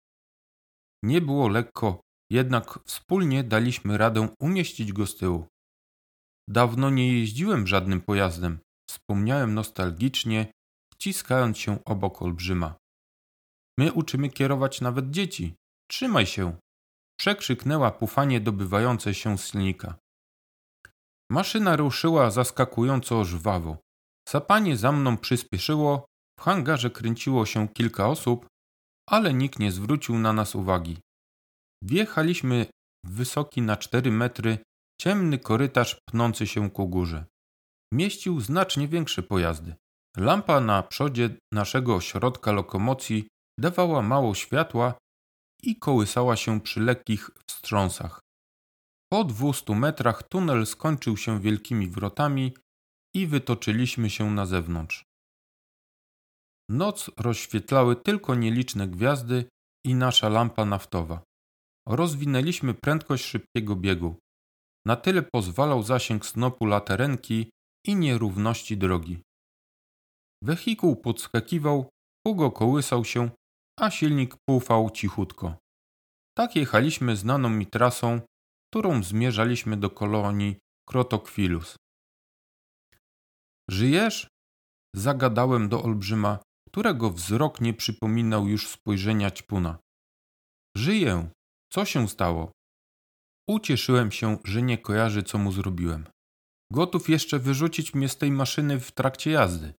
Nie 1.03 1.21
było 1.21 1.49
lekko, 1.49 2.01
jednak 2.31 2.79
wspólnie 2.87 3.45
daliśmy 3.45 3.99
radę 3.99 4.29
umieścić 4.41 4.93
go 4.93 5.07
z 5.07 5.17
tyłu. 5.17 5.47
Dawno 6.49 6.91
nie 6.91 7.19
jeździłem 7.19 7.67
żadnym 7.67 8.01
pojazdem, 8.01 8.59
wspomniałem 8.91 9.55
nostalgicznie, 9.55 10.53
wciskając 10.95 11.59
się 11.59 11.85
obok 11.85 12.23
olbrzyma. 12.23 12.75
My 13.79 13.93
uczymy 13.93 14.29
kierować 14.29 14.81
nawet 14.81 15.11
dzieci. 15.11 15.55
Trzymaj 15.91 16.27
się! 16.27 16.57
Przekrzyknęła 17.21 17.91
pufanie 17.91 18.41
dobywające 18.41 19.15
się 19.15 19.39
z 19.39 19.47
silnika. 19.47 19.99
Maszyna 21.31 21.77
ruszyła 21.77 22.31
zaskakująco 22.31 23.25
żwawo. 23.25 23.77
Sapanie 24.29 24.77
za 24.77 24.93
mną 24.93 25.17
przyspieszyło, 25.17 26.07
w 26.41 26.43
hangarze 26.43 26.91
kręciło 26.91 27.47
się 27.47 27.69
kilka 27.69 28.09
osób, 28.09 28.47
ale 29.11 29.35
nikt 29.35 29.59
nie 29.59 29.73
zwrócił 29.73 30.19
na 30.19 30.33
nas 30.33 30.55
uwagi. 30.55 30.99
Wjechaliśmy 31.85 32.67
wysoki 33.07 33.63
na 33.63 33.77
cztery 33.77 34.11
metry, 34.11 34.59
ciemny 35.01 35.39
korytarz 35.39 35.97
pnący 36.09 36.47
się 36.47 36.71
ku 36.71 36.89
górze. 36.89 37.25
Mieścił 37.93 38.41
znacznie 38.41 38.89
większe 38.89 39.23
pojazdy. 39.23 39.75
Lampa 40.17 40.61
na 40.61 40.83
przodzie 40.83 41.37
naszego 41.53 42.01
środka 42.01 42.53
lokomocji 42.53 43.29
dawała 43.59 44.03
mało 44.03 44.35
światła 44.35 44.95
i 45.63 45.77
kołysała 45.77 46.37
się 46.37 46.61
przy 46.61 46.81
lekkich 46.81 47.31
wstrząsach. 47.47 48.21
Po 49.13 49.25
dwustu 49.25 49.75
metrach 49.75 50.23
tunel 50.23 50.67
skończył 50.67 51.17
się 51.17 51.41
wielkimi 51.41 51.89
wrotami 51.89 52.55
i 53.15 53.27
wytoczyliśmy 53.27 54.11
się 54.11 54.31
na 54.31 54.47
zewnątrz. 54.47 55.05
Noc 56.71 57.11
rozświetlały 57.17 57.97
tylko 57.97 58.35
nieliczne 58.35 58.89
gwiazdy 58.89 59.45
i 59.87 59.95
nasza 59.95 60.29
lampa 60.29 60.65
naftowa. 60.65 61.23
Rozwinęliśmy 61.89 62.75
prędkość 62.75 63.25
szybkiego 63.25 63.77
biegu. 63.77 64.17
Na 64.87 64.97
tyle 64.97 65.23
pozwalał 65.23 65.83
zasięg 65.83 66.27
snopu 66.27 66.67
laterenki 66.67 67.51
i 67.87 67.97
nierówności 67.97 68.77
drogi. 68.77 69.23
Wehikuł 70.43 70.97
podskakiwał, 70.97 71.89
Hugo 72.27 72.51
kołysał 72.51 73.05
się, 73.05 73.31
a 73.81 73.91
silnik 73.91 74.37
pufał 74.49 74.91
cichutko. 74.91 75.57
Tak 76.39 76.57
jechaliśmy 76.57 77.17
znaną 77.17 77.51
mi 77.51 77.67
trasą, 77.67 78.21
którą 78.71 79.03
zmierzaliśmy 79.03 79.77
do 79.77 79.91
kolonii 79.91 80.57
Krotokwilus. 80.89 81.77
Żyjesz? 83.71 84.29
Zagadałem 84.97 85.69
do 85.69 85.83
olbrzyma, 85.83 86.39
którego 86.69 87.11
wzrok 87.11 87.61
nie 87.61 87.75
przypominał 87.75 88.49
już 88.49 88.69
spojrzenia 88.69 89.31
ćpuna. 89.31 89.79
Żyję. 90.77 91.31
Co 91.73 91.85
się 91.85 92.09
stało? 92.09 92.53
Ucieszyłem 93.49 94.13
się, 94.13 94.39
że 94.45 94.63
nie 94.63 94.79
kojarzy, 94.79 95.23
co 95.23 95.39
mu 95.39 95.53
zrobiłem. 95.53 96.07
Gotów 96.73 97.09
jeszcze 97.09 97.39
wyrzucić 97.39 97.95
mnie 97.95 98.09
z 98.09 98.17
tej 98.17 98.31
maszyny 98.31 98.81
w 98.81 98.93
trakcie 98.93 99.31
jazdy. 99.31 99.75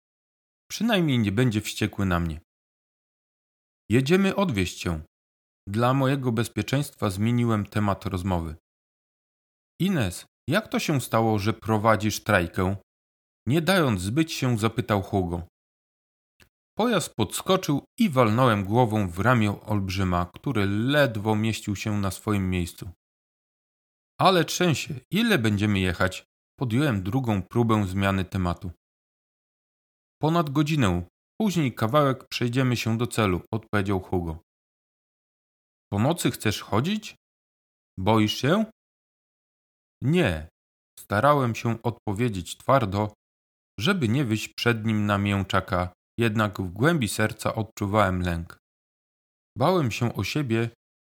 Przynajmniej 0.72 1.20
nie 1.20 1.32
będzie 1.32 1.62
wściekły 1.62 2.06
na 2.06 2.20
mnie. 2.20 2.42
Jedziemy 3.90 4.36
odwieźć 4.36 4.78
cię. 4.80 5.02
Dla 5.68 5.94
mojego 5.94 6.32
bezpieczeństwa 6.32 7.10
zmieniłem 7.10 7.66
temat 7.66 8.06
rozmowy. 8.06 8.56
Ines, 9.80 10.26
jak 10.50 10.68
to 10.68 10.80
się 10.80 11.02
stało, 11.02 11.40
że 11.40 11.54
prowadzisz 11.54 12.24
trajkę? 12.24 12.76
Nie 13.48 13.62
dając 13.62 14.02
zbyć 14.02 14.34
się, 14.34 14.58
zapytał 14.58 15.02
Hugo. 15.02 15.48
Pojazd 16.78 17.14
podskoczył 17.16 17.84
i 18.00 18.10
walnąłem 18.10 18.64
głową 18.64 19.10
w 19.10 19.20
ramię 19.20 19.62
olbrzyma, 19.62 20.26
który 20.36 20.66
ledwo 20.66 21.36
mieścił 21.36 21.76
się 21.76 21.98
na 21.98 22.12
swoim 22.12 22.50
miejscu. 22.50 22.90
Ale 24.20 24.46
trzęsie, 24.46 25.00
ile 25.12 25.38
będziemy 25.38 25.80
jechać? 25.80 26.26
Podjąłem 26.60 27.04
drugą 27.04 27.42
próbę 27.42 27.88
zmiany 27.88 28.26
tematu. 28.26 28.72
Ponad 30.22 30.50
godzinę. 30.50 31.08
Później 31.42 31.76
kawałek 31.76 32.28
przejdziemy 32.28 32.78
się 32.78 32.98
do 32.98 33.08
celu, 33.08 33.42
odpowiedział 33.52 34.00
Hugo. 34.00 34.40
Po 35.92 36.00
nocy 36.00 36.32
chcesz 36.32 36.62
chodzić? 36.62 37.16
Boisz 38.00 38.34
się? 38.34 38.66
Nie. 40.04 40.48
Starałem 41.00 41.56
się 41.56 41.82
odpowiedzieć 41.84 42.58
twardo, 42.58 43.14
żeby 43.80 44.08
nie 44.08 44.26
wyjść 44.26 44.48
przed 44.48 44.86
nim 44.86 45.06
na 45.06 45.18
mięczaka, 45.18 45.94
jednak 46.20 46.62
w 46.62 46.74
głębi 46.74 47.08
serca 47.08 47.56
odczuwałem 47.56 48.22
lęk. 48.22 48.58
Bałem 49.58 49.92
się 49.92 50.16
o 50.16 50.24
siebie, 50.24 50.70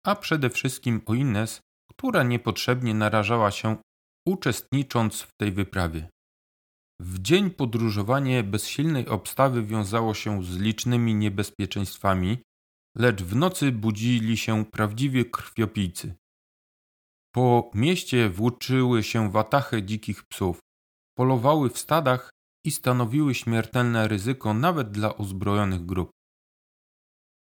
a 0.07 0.17
przede 0.17 0.51
wszystkim 0.51 1.03
o 1.07 1.15
Ines, 1.15 1.61
która 2.03 2.23
niepotrzebnie 2.23 2.95
narażała 2.95 3.51
się, 3.51 3.77
uczestnicząc 4.29 5.21
w 5.21 5.33
tej 5.41 5.53
wyprawie. 5.53 6.09
W 7.01 7.19
dzień 7.19 7.51
podróżowanie 7.51 8.43
bez 8.43 8.67
silnej 8.67 9.09
obstawy 9.09 9.63
wiązało 9.63 10.15
się 10.15 10.45
z 10.45 10.57
licznymi 10.57 11.15
niebezpieczeństwami, 11.15 12.39
lecz 12.97 13.23
w 13.23 13.37
nocy 13.37 13.73
budzili 13.73 14.37
się 14.37 14.65
prawdziwie 14.65 15.25
krwiopijcy. 15.25 16.15
Po 17.35 17.71
mieście 17.75 18.31
włóczyły 18.31 19.03
się 19.03 19.31
watachy 19.31 19.83
dzikich 19.83 20.25
psów, 20.25 20.61
polowały 21.19 21.71
w 21.71 21.79
stadach 21.79 22.31
i 22.67 22.71
stanowiły 22.71 23.35
śmiertelne 23.35 24.09
ryzyko 24.09 24.55
nawet 24.55 24.91
dla 24.91 25.11
uzbrojonych 25.11 25.87
grup. 25.87 26.11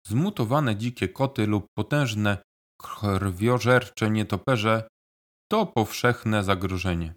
Zmutowane 0.08 0.76
dzikie 0.76 1.10
koty 1.10 1.48
lub 1.48 1.66
potężne 1.78 2.38
krwiożercze 2.82 4.10
nietoperze 4.10 4.88
to 5.52 5.66
powszechne 5.66 6.44
zagrożenie. 6.44 7.16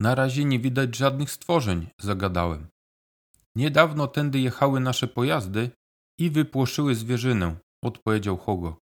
Na 0.00 0.14
razie 0.14 0.44
nie 0.44 0.58
widać 0.58 0.96
żadnych 0.96 1.30
stworzeń, 1.30 1.88
zagadałem. 2.00 2.68
Niedawno 3.56 4.06
tędy 4.06 4.38
jechały 4.38 4.80
nasze 4.80 5.06
pojazdy 5.08 5.70
i 6.20 6.30
wypłoszyły 6.30 6.94
zwierzynę, 6.94 7.56
odpowiedział 7.84 8.36
Hugo. 8.36 8.78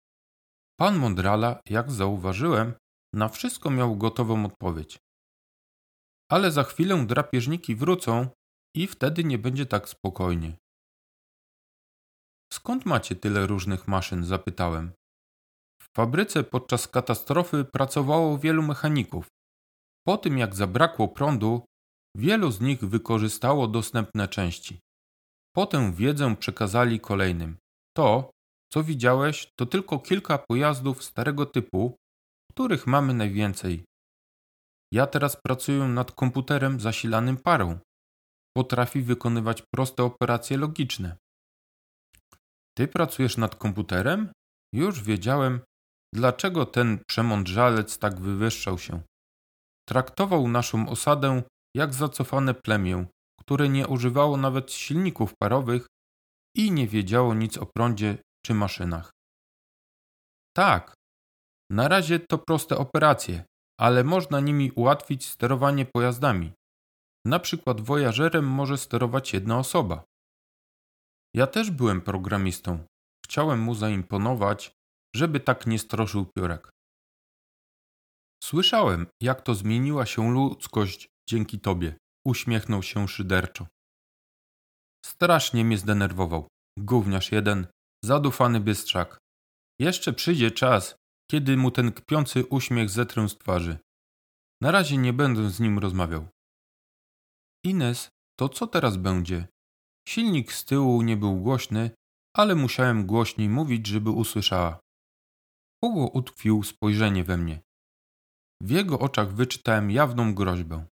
Pan 0.80 0.98
Mondrala, 0.98 1.60
jak 1.68 1.90
zauważyłem, 1.90 2.74
na 3.14 3.28
wszystko 3.28 3.70
miał 3.70 3.96
gotową 3.96 4.44
odpowiedź. 4.44 4.98
Ale 6.30 6.52
za 6.52 6.64
chwilę 6.64 7.06
drapieżniki 7.06 7.76
wrócą 7.76 8.28
i 8.76 8.86
wtedy 8.86 9.24
nie 9.24 9.38
będzie 9.38 9.66
tak 9.66 9.88
spokojnie. 9.88 10.56
Skąd 12.52 12.86
macie 12.86 13.16
tyle 13.16 13.46
różnych 13.46 13.88
maszyn? 13.88 14.24
zapytałem. 14.24 14.92
Fabryce 15.98 16.44
podczas 16.44 16.88
katastrofy 16.88 17.64
pracowało 17.64 18.38
wielu 18.38 18.62
mechaników. 18.62 19.26
Po 20.06 20.18
tym 20.18 20.38
jak 20.38 20.54
zabrakło 20.54 21.08
prądu, 21.08 21.64
wielu 22.16 22.50
z 22.50 22.60
nich 22.60 22.80
wykorzystało 22.80 23.68
dostępne 23.68 24.28
części. 24.28 24.78
Potem 25.56 25.92
wiedzę 25.92 26.36
przekazali 26.36 27.00
kolejnym. 27.00 27.56
To, 27.96 28.30
co 28.72 28.84
widziałeś, 28.84 29.52
to 29.58 29.66
tylko 29.66 29.98
kilka 29.98 30.38
pojazdów 30.38 31.04
starego 31.04 31.46
typu, 31.46 31.96
których 32.50 32.86
mamy 32.86 33.14
najwięcej. 33.14 33.84
Ja 34.92 35.06
teraz 35.06 35.36
pracuję 35.36 35.84
nad 35.84 36.12
komputerem 36.12 36.80
zasilanym 36.80 37.36
parą. 37.36 37.78
Potrafi 38.56 39.02
wykonywać 39.02 39.62
proste 39.74 40.04
operacje 40.04 40.56
logiczne. 40.56 41.16
Ty 42.76 42.88
pracujesz 42.88 43.36
nad 43.36 43.54
komputerem? 43.56 44.32
Już 44.74 45.02
wiedziałem, 45.02 45.60
dlaczego 46.14 46.66
ten 46.66 46.98
przemądrzalec 47.08 47.98
tak 47.98 48.20
wywyższał 48.20 48.78
się. 48.78 49.02
Traktował 49.88 50.48
naszą 50.48 50.88
osadę 50.88 51.42
jak 51.76 51.94
zacofane 51.94 52.54
plemię, 52.54 53.06
które 53.40 53.68
nie 53.68 53.88
używało 53.88 54.36
nawet 54.36 54.72
silników 54.72 55.32
parowych 55.42 55.86
i 56.56 56.72
nie 56.72 56.86
wiedziało 56.86 57.34
nic 57.34 57.58
o 57.58 57.66
prądzie 57.66 58.18
czy 58.46 58.54
maszynach. 58.54 59.10
Tak, 60.56 60.94
na 61.70 61.88
razie 61.88 62.20
to 62.20 62.38
proste 62.38 62.78
operacje, 62.78 63.44
ale 63.80 64.04
można 64.04 64.40
nimi 64.40 64.70
ułatwić 64.70 65.26
sterowanie 65.26 65.86
pojazdami. 65.86 66.52
Na 67.26 67.38
przykład 67.38 67.80
wojażerem 67.80 68.46
może 68.46 68.78
sterować 68.78 69.32
jedna 69.32 69.58
osoba. 69.58 70.04
Ja 71.34 71.46
też 71.46 71.70
byłem 71.70 72.00
programistą. 72.00 72.84
Chciałem 73.24 73.60
mu 73.60 73.74
zaimponować, 73.74 74.72
żeby 75.18 75.40
tak 75.40 75.66
nie 75.66 75.78
stroszył 75.78 76.26
piórek. 76.36 76.70
Słyszałem, 78.44 79.06
jak 79.22 79.42
to 79.42 79.54
zmieniła 79.54 80.06
się 80.06 80.32
ludzkość 80.32 81.08
dzięki 81.28 81.60
tobie. 81.60 81.96
Uśmiechnął 82.26 82.82
się 82.82 83.08
szyderczo. 83.08 83.66
Strasznie 85.06 85.64
mnie 85.64 85.78
zdenerwował. 85.78 86.48
Gówniarz 86.78 87.32
jeden, 87.32 87.66
zadufany 88.04 88.60
bystrzak. 88.60 89.18
Jeszcze 89.80 90.12
przyjdzie 90.12 90.50
czas, 90.50 90.94
kiedy 91.30 91.56
mu 91.56 91.70
ten 91.70 91.92
kpiący 91.92 92.46
uśmiech 92.46 92.90
zetrę 92.90 93.28
z 93.28 93.38
twarzy. 93.38 93.78
Na 94.62 94.70
razie 94.70 94.96
nie 94.96 95.12
będę 95.12 95.50
z 95.50 95.60
nim 95.60 95.78
rozmawiał. 95.78 96.28
Ines, 97.64 98.08
to 98.38 98.48
co 98.48 98.66
teraz 98.66 98.96
będzie? 98.96 99.48
Silnik 100.08 100.52
z 100.52 100.64
tyłu 100.64 101.02
nie 101.02 101.16
był 101.16 101.40
głośny, 101.40 101.90
ale 102.36 102.54
musiałem 102.54 103.06
głośniej 103.06 103.48
mówić, 103.48 103.86
żeby 103.86 104.10
usłyszała. 104.10 104.80
Hugo 105.84 106.06
utkwił 106.06 106.62
spojrzenie 106.62 107.24
we 107.24 107.36
mnie. 107.36 107.60
W 108.62 108.70
jego 108.70 108.98
oczach 108.98 109.34
wyczytałem 109.34 109.90
jawną 109.90 110.34
groźbę. 110.34 110.86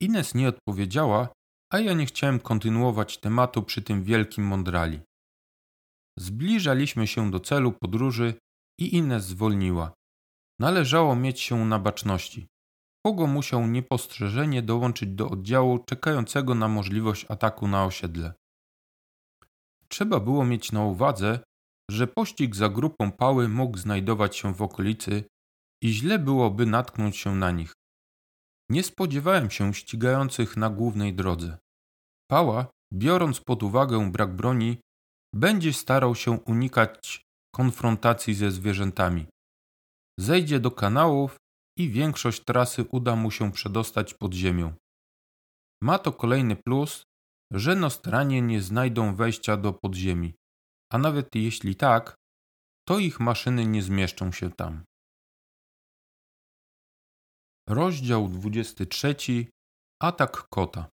Ines 0.00 0.34
nie 0.34 0.48
odpowiedziała, 0.48 1.28
a 1.72 1.78
ja 1.78 1.92
nie 1.92 2.06
chciałem 2.06 2.40
kontynuować 2.40 3.18
tematu 3.18 3.62
przy 3.62 3.82
tym 3.82 4.04
wielkim 4.04 4.44
mądrali. 4.44 5.00
Zbliżaliśmy 6.18 7.06
się 7.06 7.30
do 7.30 7.40
celu 7.40 7.72
podróży 7.72 8.34
i 8.80 8.96
Ines 8.96 9.24
zwolniła. 9.24 9.92
Należało 10.60 11.16
mieć 11.16 11.40
się 11.40 11.64
na 11.64 11.78
baczności. 11.78 12.46
Hugo 13.06 13.26
musiał 13.26 13.66
niepostrzeżenie 13.66 14.62
dołączyć 14.62 15.08
do 15.08 15.30
oddziału 15.30 15.78
czekającego 15.78 16.54
na 16.54 16.68
możliwość 16.68 17.26
ataku 17.28 17.68
na 17.68 17.84
osiedle. 17.84 18.34
Trzeba 19.88 20.20
było 20.20 20.44
mieć 20.44 20.72
na 20.72 20.84
uwadze, 20.84 21.40
że 21.92 22.06
pościg 22.06 22.56
za 22.56 22.68
grupą 22.68 23.12
pały 23.12 23.48
mógł 23.48 23.78
znajdować 23.78 24.36
się 24.36 24.54
w 24.54 24.62
okolicy 24.62 25.24
i 25.82 25.92
źle 25.92 26.18
byłoby 26.18 26.66
natknąć 26.66 27.16
się 27.16 27.36
na 27.36 27.50
nich. 27.50 27.72
Nie 28.70 28.82
spodziewałem 28.82 29.50
się 29.50 29.74
ścigających 29.74 30.56
na 30.56 30.70
głównej 30.70 31.14
drodze. 31.14 31.58
Pała, 32.30 32.66
biorąc 32.92 33.40
pod 33.40 33.62
uwagę 33.62 34.10
brak 34.10 34.36
broni, 34.36 34.80
będzie 35.34 35.72
starał 35.72 36.14
się 36.14 36.30
unikać 36.30 37.22
konfrontacji 37.54 38.34
ze 38.34 38.50
zwierzętami. 38.50 39.26
Zejdzie 40.20 40.60
do 40.60 40.70
kanałów 40.70 41.36
i 41.78 41.88
większość 41.90 42.44
trasy 42.44 42.84
uda 42.84 43.16
mu 43.16 43.30
się 43.30 43.52
przedostać 43.52 44.14
pod 44.14 44.34
ziemią. 44.34 44.74
Ma 45.82 45.98
to 45.98 46.12
kolejny 46.12 46.56
plus, 46.56 47.04
że 47.52 47.76
Nostranie 47.76 48.42
nie 48.42 48.62
znajdą 48.62 49.14
wejścia 49.14 49.56
do 49.56 49.72
podziemi, 49.72 50.34
a 50.92 50.98
nawet 50.98 51.34
jeśli 51.34 51.76
tak, 51.76 52.14
to 52.88 52.98
ich 52.98 53.20
maszyny 53.20 53.66
nie 53.66 53.82
zmieszczą 53.82 54.32
się 54.32 54.50
tam. 54.50 54.84
Rozdział 57.68 58.28
23. 58.28 59.16
Atak 60.02 60.48
kota. 60.48 60.88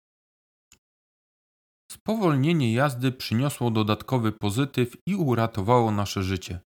Spowolnienie 1.93 2.75
jazdy 2.75 3.13
przyniosło 3.13 3.71
dodatkowy 3.71 4.33
pozytyw 4.33 4.97
i 5.07 5.15
uratowało 5.15 5.91
nasze 5.91 6.23
życie. 6.23 6.61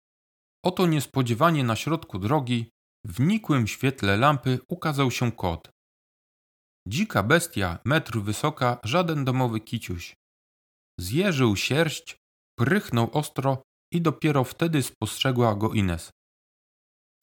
Oto 0.66 0.88
niespodziewanie 0.88 1.63
na 1.63 1.76
środku 1.76 2.20
drogi, 2.20 2.70
w 3.06 3.20
nikłym 3.20 3.68
świetle 3.68 4.18
lampy 4.18 4.60
ukazał 4.70 5.12
się 5.12 5.32
kot. 5.32 5.70
Dzika 6.88 7.24
bestia, 7.24 7.80
metr 7.86 8.20
wysoka, 8.20 8.80
żaden 8.84 9.26
domowy 9.26 9.60
kiciuś. 9.60 10.16
Zjeżył 11.00 11.56
sierść, 11.56 12.18
prychnął 12.60 13.10
ostro 13.13 13.62
i 13.93 14.02
dopiero 14.02 14.43
wtedy 14.43 14.84
spostrzegła 14.84 15.56
go 15.56 15.74
Ines. 15.74 16.12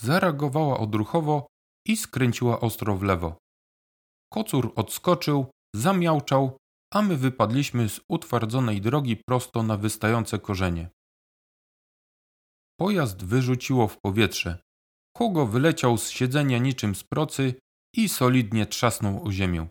Zareagowała 0.00 0.78
odruchowo 0.78 1.46
i 1.86 1.96
skręciła 1.96 2.60
ostro 2.60 2.96
w 2.96 3.02
lewo. 3.02 3.38
Kocur 4.32 4.72
odskoczył, 4.76 5.46
zamiałczał, 5.76 6.56
a 6.92 7.02
my 7.02 7.16
wypadliśmy 7.16 7.88
z 7.88 8.00
utwardzonej 8.08 8.80
drogi 8.80 9.16
prosto 9.16 9.62
na 9.62 9.76
wystające 9.76 10.38
korzenie. 10.38 10.90
Pojazd 12.80 13.24
wyrzuciło 13.24 13.88
w 13.88 14.00
powietrze. 14.00 14.58
Hugo 15.16 15.46
wyleciał 15.46 15.98
z 15.98 16.10
siedzenia 16.10 16.58
niczym 16.58 16.94
z 16.94 17.04
procy 17.04 17.54
i 17.96 18.08
solidnie 18.08 18.66
trzasnął 18.66 19.24
o 19.26 19.32
ziemię. 19.32 19.68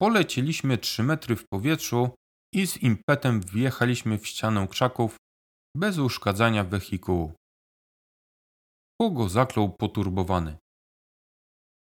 Polecieliśmy 0.00 0.78
trzy 0.78 1.02
metry 1.02 1.36
w 1.36 1.48
powietrzu 1.48 2.10
i 2.54 2.66
z 2.66 2.82
impetem 2.82 3.40
wjechaliśmy 3.40 4.18
w 4.18 4.26
ścianę 4.26 4.68
krzaków 4.68 5.16
bez 5.76 5.98
uszkadzania 5.98 6.64
wehikułu. 6.64 7.32
Hugo 9.00 9.28
zaklął 9.28 9.72
poturbowany. 9.72 10.56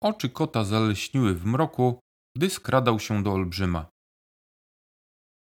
Oczy 0.04 0.30
kota 0.30 0.63
zaleśniły 0.63 1.36
w 1.36 1.45
mroku, 1.45 2.00
gdy 2.38 2.50
skradał 2.50 3.00
się 3.00 3.24
do 3.24 3.32
olbrzyma. 3.32 3.89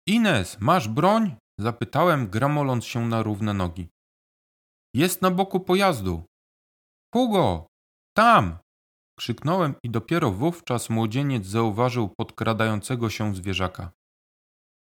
Ines, 0.08 0.58
masz 0.60 0.88
broń? 0.88 1.36
Zapytałem, 1.60 2.30
gramoląc 2.30 2.86
się 2.86 3.08
na 3.08 3.24
równe 3.24 3.54
nogi. 3.54 3.88
Jest 4.94 5.22
na 5.22 5.32
boku 5.32 5.60
pojazdu. 5.60 6.24
Hugo! 7.16 7.68
Tam! 8.18 8.58
Krzyknąłem 9.20 9.76
i 9.84 9.90
dopiero 9.90 10.32
wówczas 10.32 10.90
młodzieniec 10.90 11.46
zauważył 11.46 12.10
podkradającego 12.18 13.10
się 13.10 13.36
zwierzaka. 13.36 13.92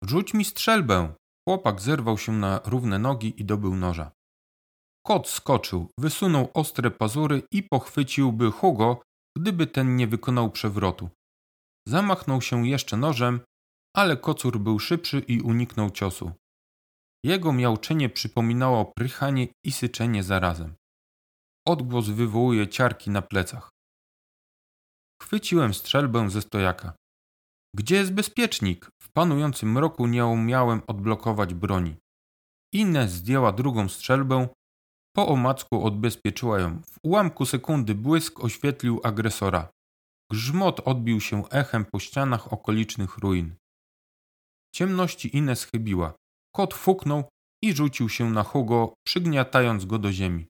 Rzuć 0.03 0.35
mi 0.35 0.45
strzelbę! 0.45 1.15
Chłopak 1.49 1.81
zerwał 1.81 2.19
się 2.19 2.33
na 2.33 2.61
równe 2.65 2.99
nogi 2.99 3.41
i 3.41 3.45
dobył 3.45 3.77
noża. 3.77 4.13
Kot 5.07 5.29
skoczył, 5.29 5.91
wysunął 5.99 6.51
ostre 6.55 6.91
pazury 6.91 7.43
i 7.53 7.63
pochwyciłby 7.63 8.51
Hugo, 8.51 9.03
gdyby 9.39 9.67
ten 9.67 9.97
nie 9.97 10.07
wykonał 10.07 10.51
przewrotu. 10.51 11.11
Zamachnął 11.89 12.43
się 12.43 12.69
jeszcze 12.69 12.97
nożem, 12.97 13.41
ale 13.97 14.17
kocur 14.17 14.59
był 14.61 14.79
szybszy 14.79 15.19
i 15.19 15.41
uniknął 15.41 15.91
ciosu. 15.91 16.33
Jego 17.25 17.53
miauczenie 17.53 18.09
przypominało 18.09 18.93
prychanie 18.97 19.49
i 19.65 19.73
syczenie 19.73 20.23
zarazem. 20.23 20.75
Odgłos 21.67 22.09
wywołuje 22.09 22.69
ciarki 22.69 23.11
na 23.11 23.23
plecach. 23.23 23.71
Chwyciłem 25.23 25.75
strzelbę 25.75 26.31
ze 26.31 26.43
stojaka. 26.43 26.93
Gdzie 27.77 27.97
jest 27.97 28.15
bezpiecznik? 28.15 28.91
W 29.03 29.13
panującym 29.13 29.73
mroku 29.73 30.07
nie 30.07 30.27
umiałem 30.27 30.83
odblokować 30.87 31.55
broni. 31.55 31.97
Ines 32.73 33.11
zdjęła 33.13 33.53
drugą 33.53 33.89
strzelbę, 33.89 34.49
po 35.17 35.29
omacku 35.29 35.85
odbezpieczyła 35.85 36.61
ją. 36.61 36.83
W 36.83 36.99
ułamku 37.03 37.47
sekundy 37.47 37.95
błysk 37.95 38.41
oświetlił 38.41 39.01
agresora. 39.05 39.69
Grzmot 40.31 40.81
odbił 40.81 41.21
się 41.21 41.49
echem 41.49 41.85
po 41.85 41.99
ścianach 41.99 42.53
okolicznych 42.53 43.19
ruin. 43.19 43.55
Ciemności 44.75 45.37
Ines 45.37 45.65
chybiła. 45.65 46.15
Kot 46.55 46.75
fuknął 46.75 47.25
i 47.63 47.73
rzucił 47.75 48.09
się 48.09 48.31
na 48.31 48.43
Hugo, 48.43 48.95
przygniatając 49.07 49.85
go 49.85 49.99
do 49.99 50.13
ziemi. 50.13 50.47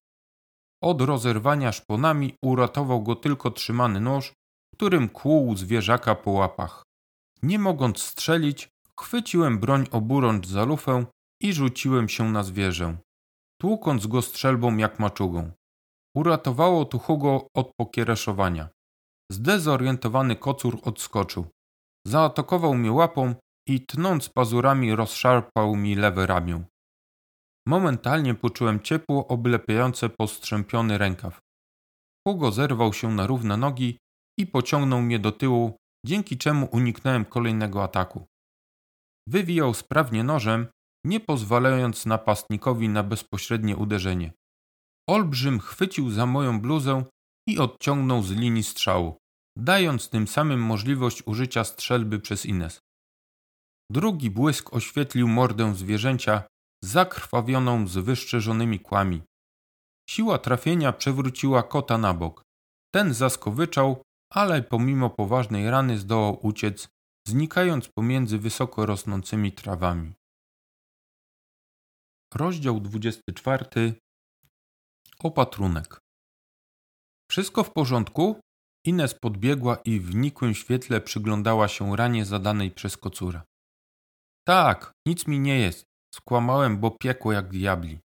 Od 0.82 1.00
rozerwania 1.00 1.72
szponami 1.72 2.34
uratował 2.44 3.02
go 3.02 3.16
tylko 3.16 3.50
trzymany 3.50 4.00
nóż, 4.00 4.32
którym 4.74 5.08
kłuł 5.08 5.56
zwierzaka 5.56 6.14
po 6.14 6.30
łapach. 6.30 6.82
Nie 7.44 7.58
mogąc 7.58 8.02
strzelić, 8.02 8.68
chwyciłem 9.00 9.58
broń 9.58 9.86
oburącz 9.90 10.46
za 10.46 10.64
lufę 10.64 11.06
i 11.42 11.52
rzuciłem 11.52 12.08
się 12.08 12.30
na 12.30 12.42
zwierzę, 12.42 12.96
tłukąc 13.60 14.06
go 14.06 14.22
strzelbą 14.22 14.76
jak 14.76 14.98
maczugą. 14.98 15.52
Uratowało 16.16 16.84
tu 16.84 16.98
Hugo 16.98 17.46
od 17.56 17.70
pokiereszowania. 17.80 18.68
Zdezorientowany 19.32 20.36
kocur 20.36 20.78
odskoczył. 20.82 21.46
Zaatakował 22.06 22.74
mnie 22.74 22.92
łapą 22.92 23.34
i 23.68 23.86
tnąc 23.86 24.28
pazurami 24.28 24.94
rozszarpał 24.94 25.76
mi 25.76 25.94
lewe 25.94 26.26
ramię. 26.26 26.64
Momentalnie 27.66 28.34
poczułem 28.34 28.80
ciepło 28.80 29.28
oblepiające 29.28 30.08
postrzępiony 30.08 30.98
rękaw. 30.98 31.38
Hugo 32.28 32.52
zerwał 32.52 32.92
się 32.92 33.14
na 33.14 33.26
równe 33.26 33.56
nogi 33.56 33.98
i 34.38 34.46
pociągnął 34.46 35.02
mnie 35.02 35.18
do 35.18 35.32
tyłu, 35.32 35.76
dzięki 36.06 36.38
czemu 36.38 36.68
uniknąłem 36.72 37.24
kolejnego 37.24 37.82
ataku. 37.84 38.26
Wywijał 39.28 39.74
sprawnie 39.74 40.24
nożem, 40.24 40.66
nie 41.04 41.20
pozwalając 41.20 42.06
napastnikowi 42.06 42.88
na 42.88 43.02
bezpośrednie 43.02 43.76
uderzenie. 43.76 44.32
Olbrzym 45.08 45.60
chwycił 45.60 46.10
za 46.10 46.26
moją 46.26 46.60
bluzę 46.60 47.04
i 47.48 47.58
odciągnął 47.58 48.22
z 48.22 48.30
linii 48.30 48.62
strzału, 48.62 49.16
dając 49.58 50.08
tym 50.08 50.28
samym 50.28 50.60
możliwość 50.60 51.22
użycia 51.26 51.64
strzelby 51.64 52.20
przez 52.20 52.46
Ines. 52.46 52.80
Drugi 53.90 54.30
błysk 54.30 54.72
oświetlił 54.72 55.28
mordę 55.28 55.74
zwierzęcia, 55.74 56.42
zakrwawioną 56.84 57.88
z 57.88 57.96
wyszczerzonymi 57.96 58.80
kłami. 58.80 59.22
Siła 60.10 60.38
trafienia 60.38 60.92
przewróciła 60.92 61.62
kota 61.62 61.98
na 61.98 62.14
bok. 62.14 62.42
Ten 62.94 63.14
zaskowyczał, 63.14 64.02
ale 64.32 64.62
pomimo 64.62 65.10
poważnej 65.10 65.70
rany 65.70 65.98
zdołał 65.98 66.46
uciec, 66.46 66.88
znikając 67.28 67.88
pomiędzy 67.88 68.38
wysoko 68.38 68.86
rosnącymi 68.86 69.52
trawami. 69.52 70.12
Rozdział 72.34 72.80
24. 72.80 73.94
Opatrunek. 75.18 76.00
Wszystko 77.30 77.64
w 77.64 77.72
porządku? 77.72 78.40
Ines 78.86 79.14
podbiegła 79.14 79.76
i 79.76 80.00
w 80.00 80.14
nikłym 80.14 80.54
świetle 80.54 81.00
przyglądała 81.00 81.68
się 81.68 81.96
ranie 81.96 82.24
zadanej 82.24 82.70
przez 82.70 82.96
kocura. 82.96 83.44
Tak, 84.46 84.92
nic 85.06 85.26
mi 85.26 85.40
nie 85.40 85.58
jest. 85.58 85.84
Skłamałem, 86.14 86.80
bo 86.80 86.90
piekło 86.90 87.32
jak 87.32 87.48
diabli. 87.48 88.00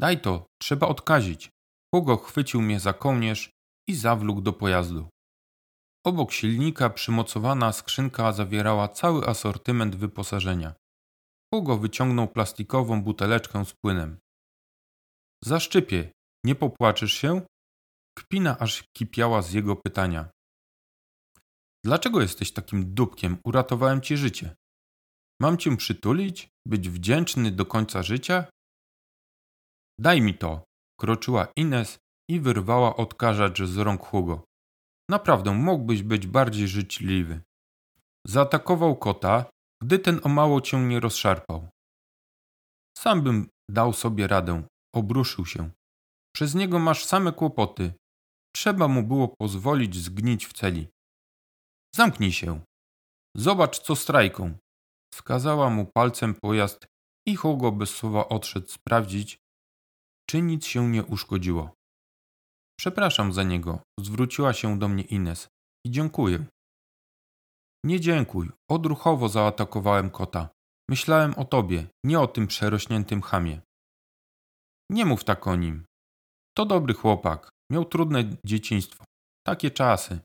Daj 0.00 0.20
to, 0.20 0.46
trzeba 0.62 0.88
odkazić. 0.88 1.50
Hugo 1.94 2.16
chwycił 2.16 2.62
mnie 2.62 2.80
za 2.80 2.92
kołnierz 2.92 3.50
i 3.88 3.94
zawlókł 3.94 4.40
do 4.40 4.52
pojazdu. 4.52 5.08
Obok 6.06 6.32
silnika 6.32 6.90
przymocowana 6.90 7.72
skrzynka 7.72 8.32
zawierała 8.32 8.88
cały 8.88 9.26
asortyment 9.26 9.96
wyposażenia. 9.96 10.74
Hugo 11.54 11.78
wyciągnął 11.78 12.28
plastikową 12.28 13.02
buteleczkę 13.02 13.64
z 13.64 13.72
płynem. 13.84 14.18
Zaszczypie, 15.44 16.12
nie 16.44 16.54
popłaczysz 16.54 17.12
się? 17.12 17.42
Kpina 18.18 18.58
aż 18.58 18.84
kipiała 18.96 19.42
z 19.42 19.52
jego 19.52 19.76
pytania. 19.76 20.30
Dlaczego 21.84 22.20
jesteś 22.20 22.52
takim 22.52 22.94
dupkiem? 22.94 23.38
Uratowałem 23.44 24.00
ci 24.00 24.16
życie. 24.16 24.54
Mam 25.40 25.58
cię 25.58 25.76
przytulić? 25.76 26.48
Być 26.66 26.88
wdzięczny 26.88 27.50
do 27.50 27.66
końca 27.66 28.02
życia? 28.02 28.44
Daj 29.98 30.20
mi 30.20 30.34
to, 30.34 30.64
kroczyła 31.00 31.48
Ines 31.56 31.98
i 32.30 32.40
wyrwała 32.40 32.96
odkażacz 32.96 33.62
z 33.62 33.76
rąk 33.76 34.06
Hugo. 34.06 34.44
Naprawdę 35.10 35.50
mógłbyś 35.52 36.02
być 36.02 36.26
bardziej 36.26 36.68
życzliwy. 36.68 37.40
Zaatakował 38.26 38.96
kota, 38.96 39.50
gdy 39.82 39.98
ten 39.98 40.20
o 40.22 40.28
mało 40.28 40.60
cię 40.60 40.78
nie 40.78 41.00
rozszarpał. 41.00 41.68
Sam 42.98 43.22
bym 43.22 43.48
dał 43.70 43.92
sobie 43.92 44.26
radę. 44.26 44.62
Obruszył 44.94 45.46
się. 45.46 45.70
Przez 46.34 46.54
niego 46.54 46.78
masz 46.78 47.04
same 47.04 47.32
kłopoty. 47.32 47.92
Trzeba 48.56 48.88
mu 48.88 49.02
było 49.02 49.28
pozwolić 49.28 49.96
zgnić 49.96 50.46
w 50.46 50.52
celi. 50.52 50.88
Zamknij 51.94 52.32
się. 52.32 52.60
Zobacz, 53.36 53.78
co 53.78 53.96
strajką. 53.96 54.54
Wskazała 55.14 55.70
mu 55.70 55.86
palcem 55.94 56.34
pojazd 56.34 56.86
i 57.26 57.36
Hugo 57.36 57.72
bez 57.72 57.90
słowa 57.90 58.28
odszedł 58.28 58.68
sprawdzić, 58.68 59.38
czy 60.28 60.42
nic 60.42 60.66
się 60.66 60.88
nie 60.88 61.04
uszkodziło. 61.04 61.79
Przepraszam 62.80 63.32
za 63.32 63.42
niego, 63.42 63.82
zwróciła 64.00 64.52
się 64.52 64.78
do 64.78 64.88
mnie 64.88 65.02
Ines 65.02 65.48
i 65.86 65.90
dziękuję. 65.90 66.46
Nie 67.84 68.00
dziękuj, 68.00 68.50
odruchowo 68.70 69.28
zaatakowałem 69.28 70.10
kota. 70.10 70.48
Myślałem 70.90 71.34
o 71.34 71.44
tobie, 71.44 71.86
nie 72.04 72.20
o 72.20 72.26
tym 72.26 72.46
przerośniętym 72.46 73.22
chamie. 73.22 73.60
Nie 74.90 75.06
mów 75.06 75.24
tak 75.24 75.46
o 75.46 75.56
nim. 75.56 75.84
To 76.56 76.66
dobry 76.66 76.94
chłopak, 76.94 77.48
miał 77.72 77.84
trudne 77.84 78.24
dzieciństwo. 78.46 79.04
Takie 79.46 79.70
czasy. 79.70 80.20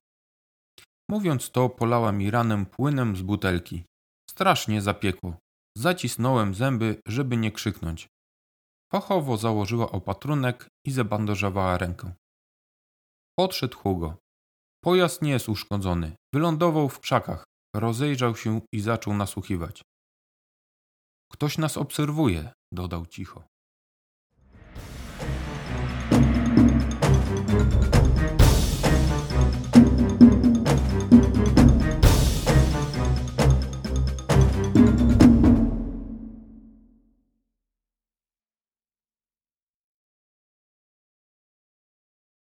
Mówiąc 1.10 1.52
to, 1.52 1.70
polała 1.70 2.12
mi 2.12 2.32
ranę 2.32 2.66
płynem 2.66 3.16
z 3.16 3.22
butelki. 3.22 3.84
Strasznie 4.30 4.82
zapiekło. 4.82 5.38
Zacisnąłem 5.78 6.54
zęby, 6.54 7.02
żeby 7.08 7.38
nie 7.38 7.52
krzyknąć. 7.52 8.08
Fachowo 8.92 9.38
założyła 9.38 9.92
opatrunek 9.92 10.68
i 10.88 10.92
zabandażowała 10.92 11.78
rękę. 11.78 12.14
Podszedł 13.40 13.78
Hugo. 13.78 14.18
Pojazd 14.84 15.22
nie 15.22 15.32
jest 15.32 15.50
uszkodzony. 15.50 16.16
Wylądował 16.34 16.90
w 16.90 17.00
krzakach. 17.00 17.44
Rozejrzał 17.76 18.36
się 18.36 18.62
i 18.74 18.80
zaczął 18.82 19.14
nasłuchiwać. 19.14 19.82
Ktoś 21.32 21.58
nas 21.58 21.78
obserwuje, 21.78 22.54
dodał 22.74 23.06
cicho. 23.06 23.44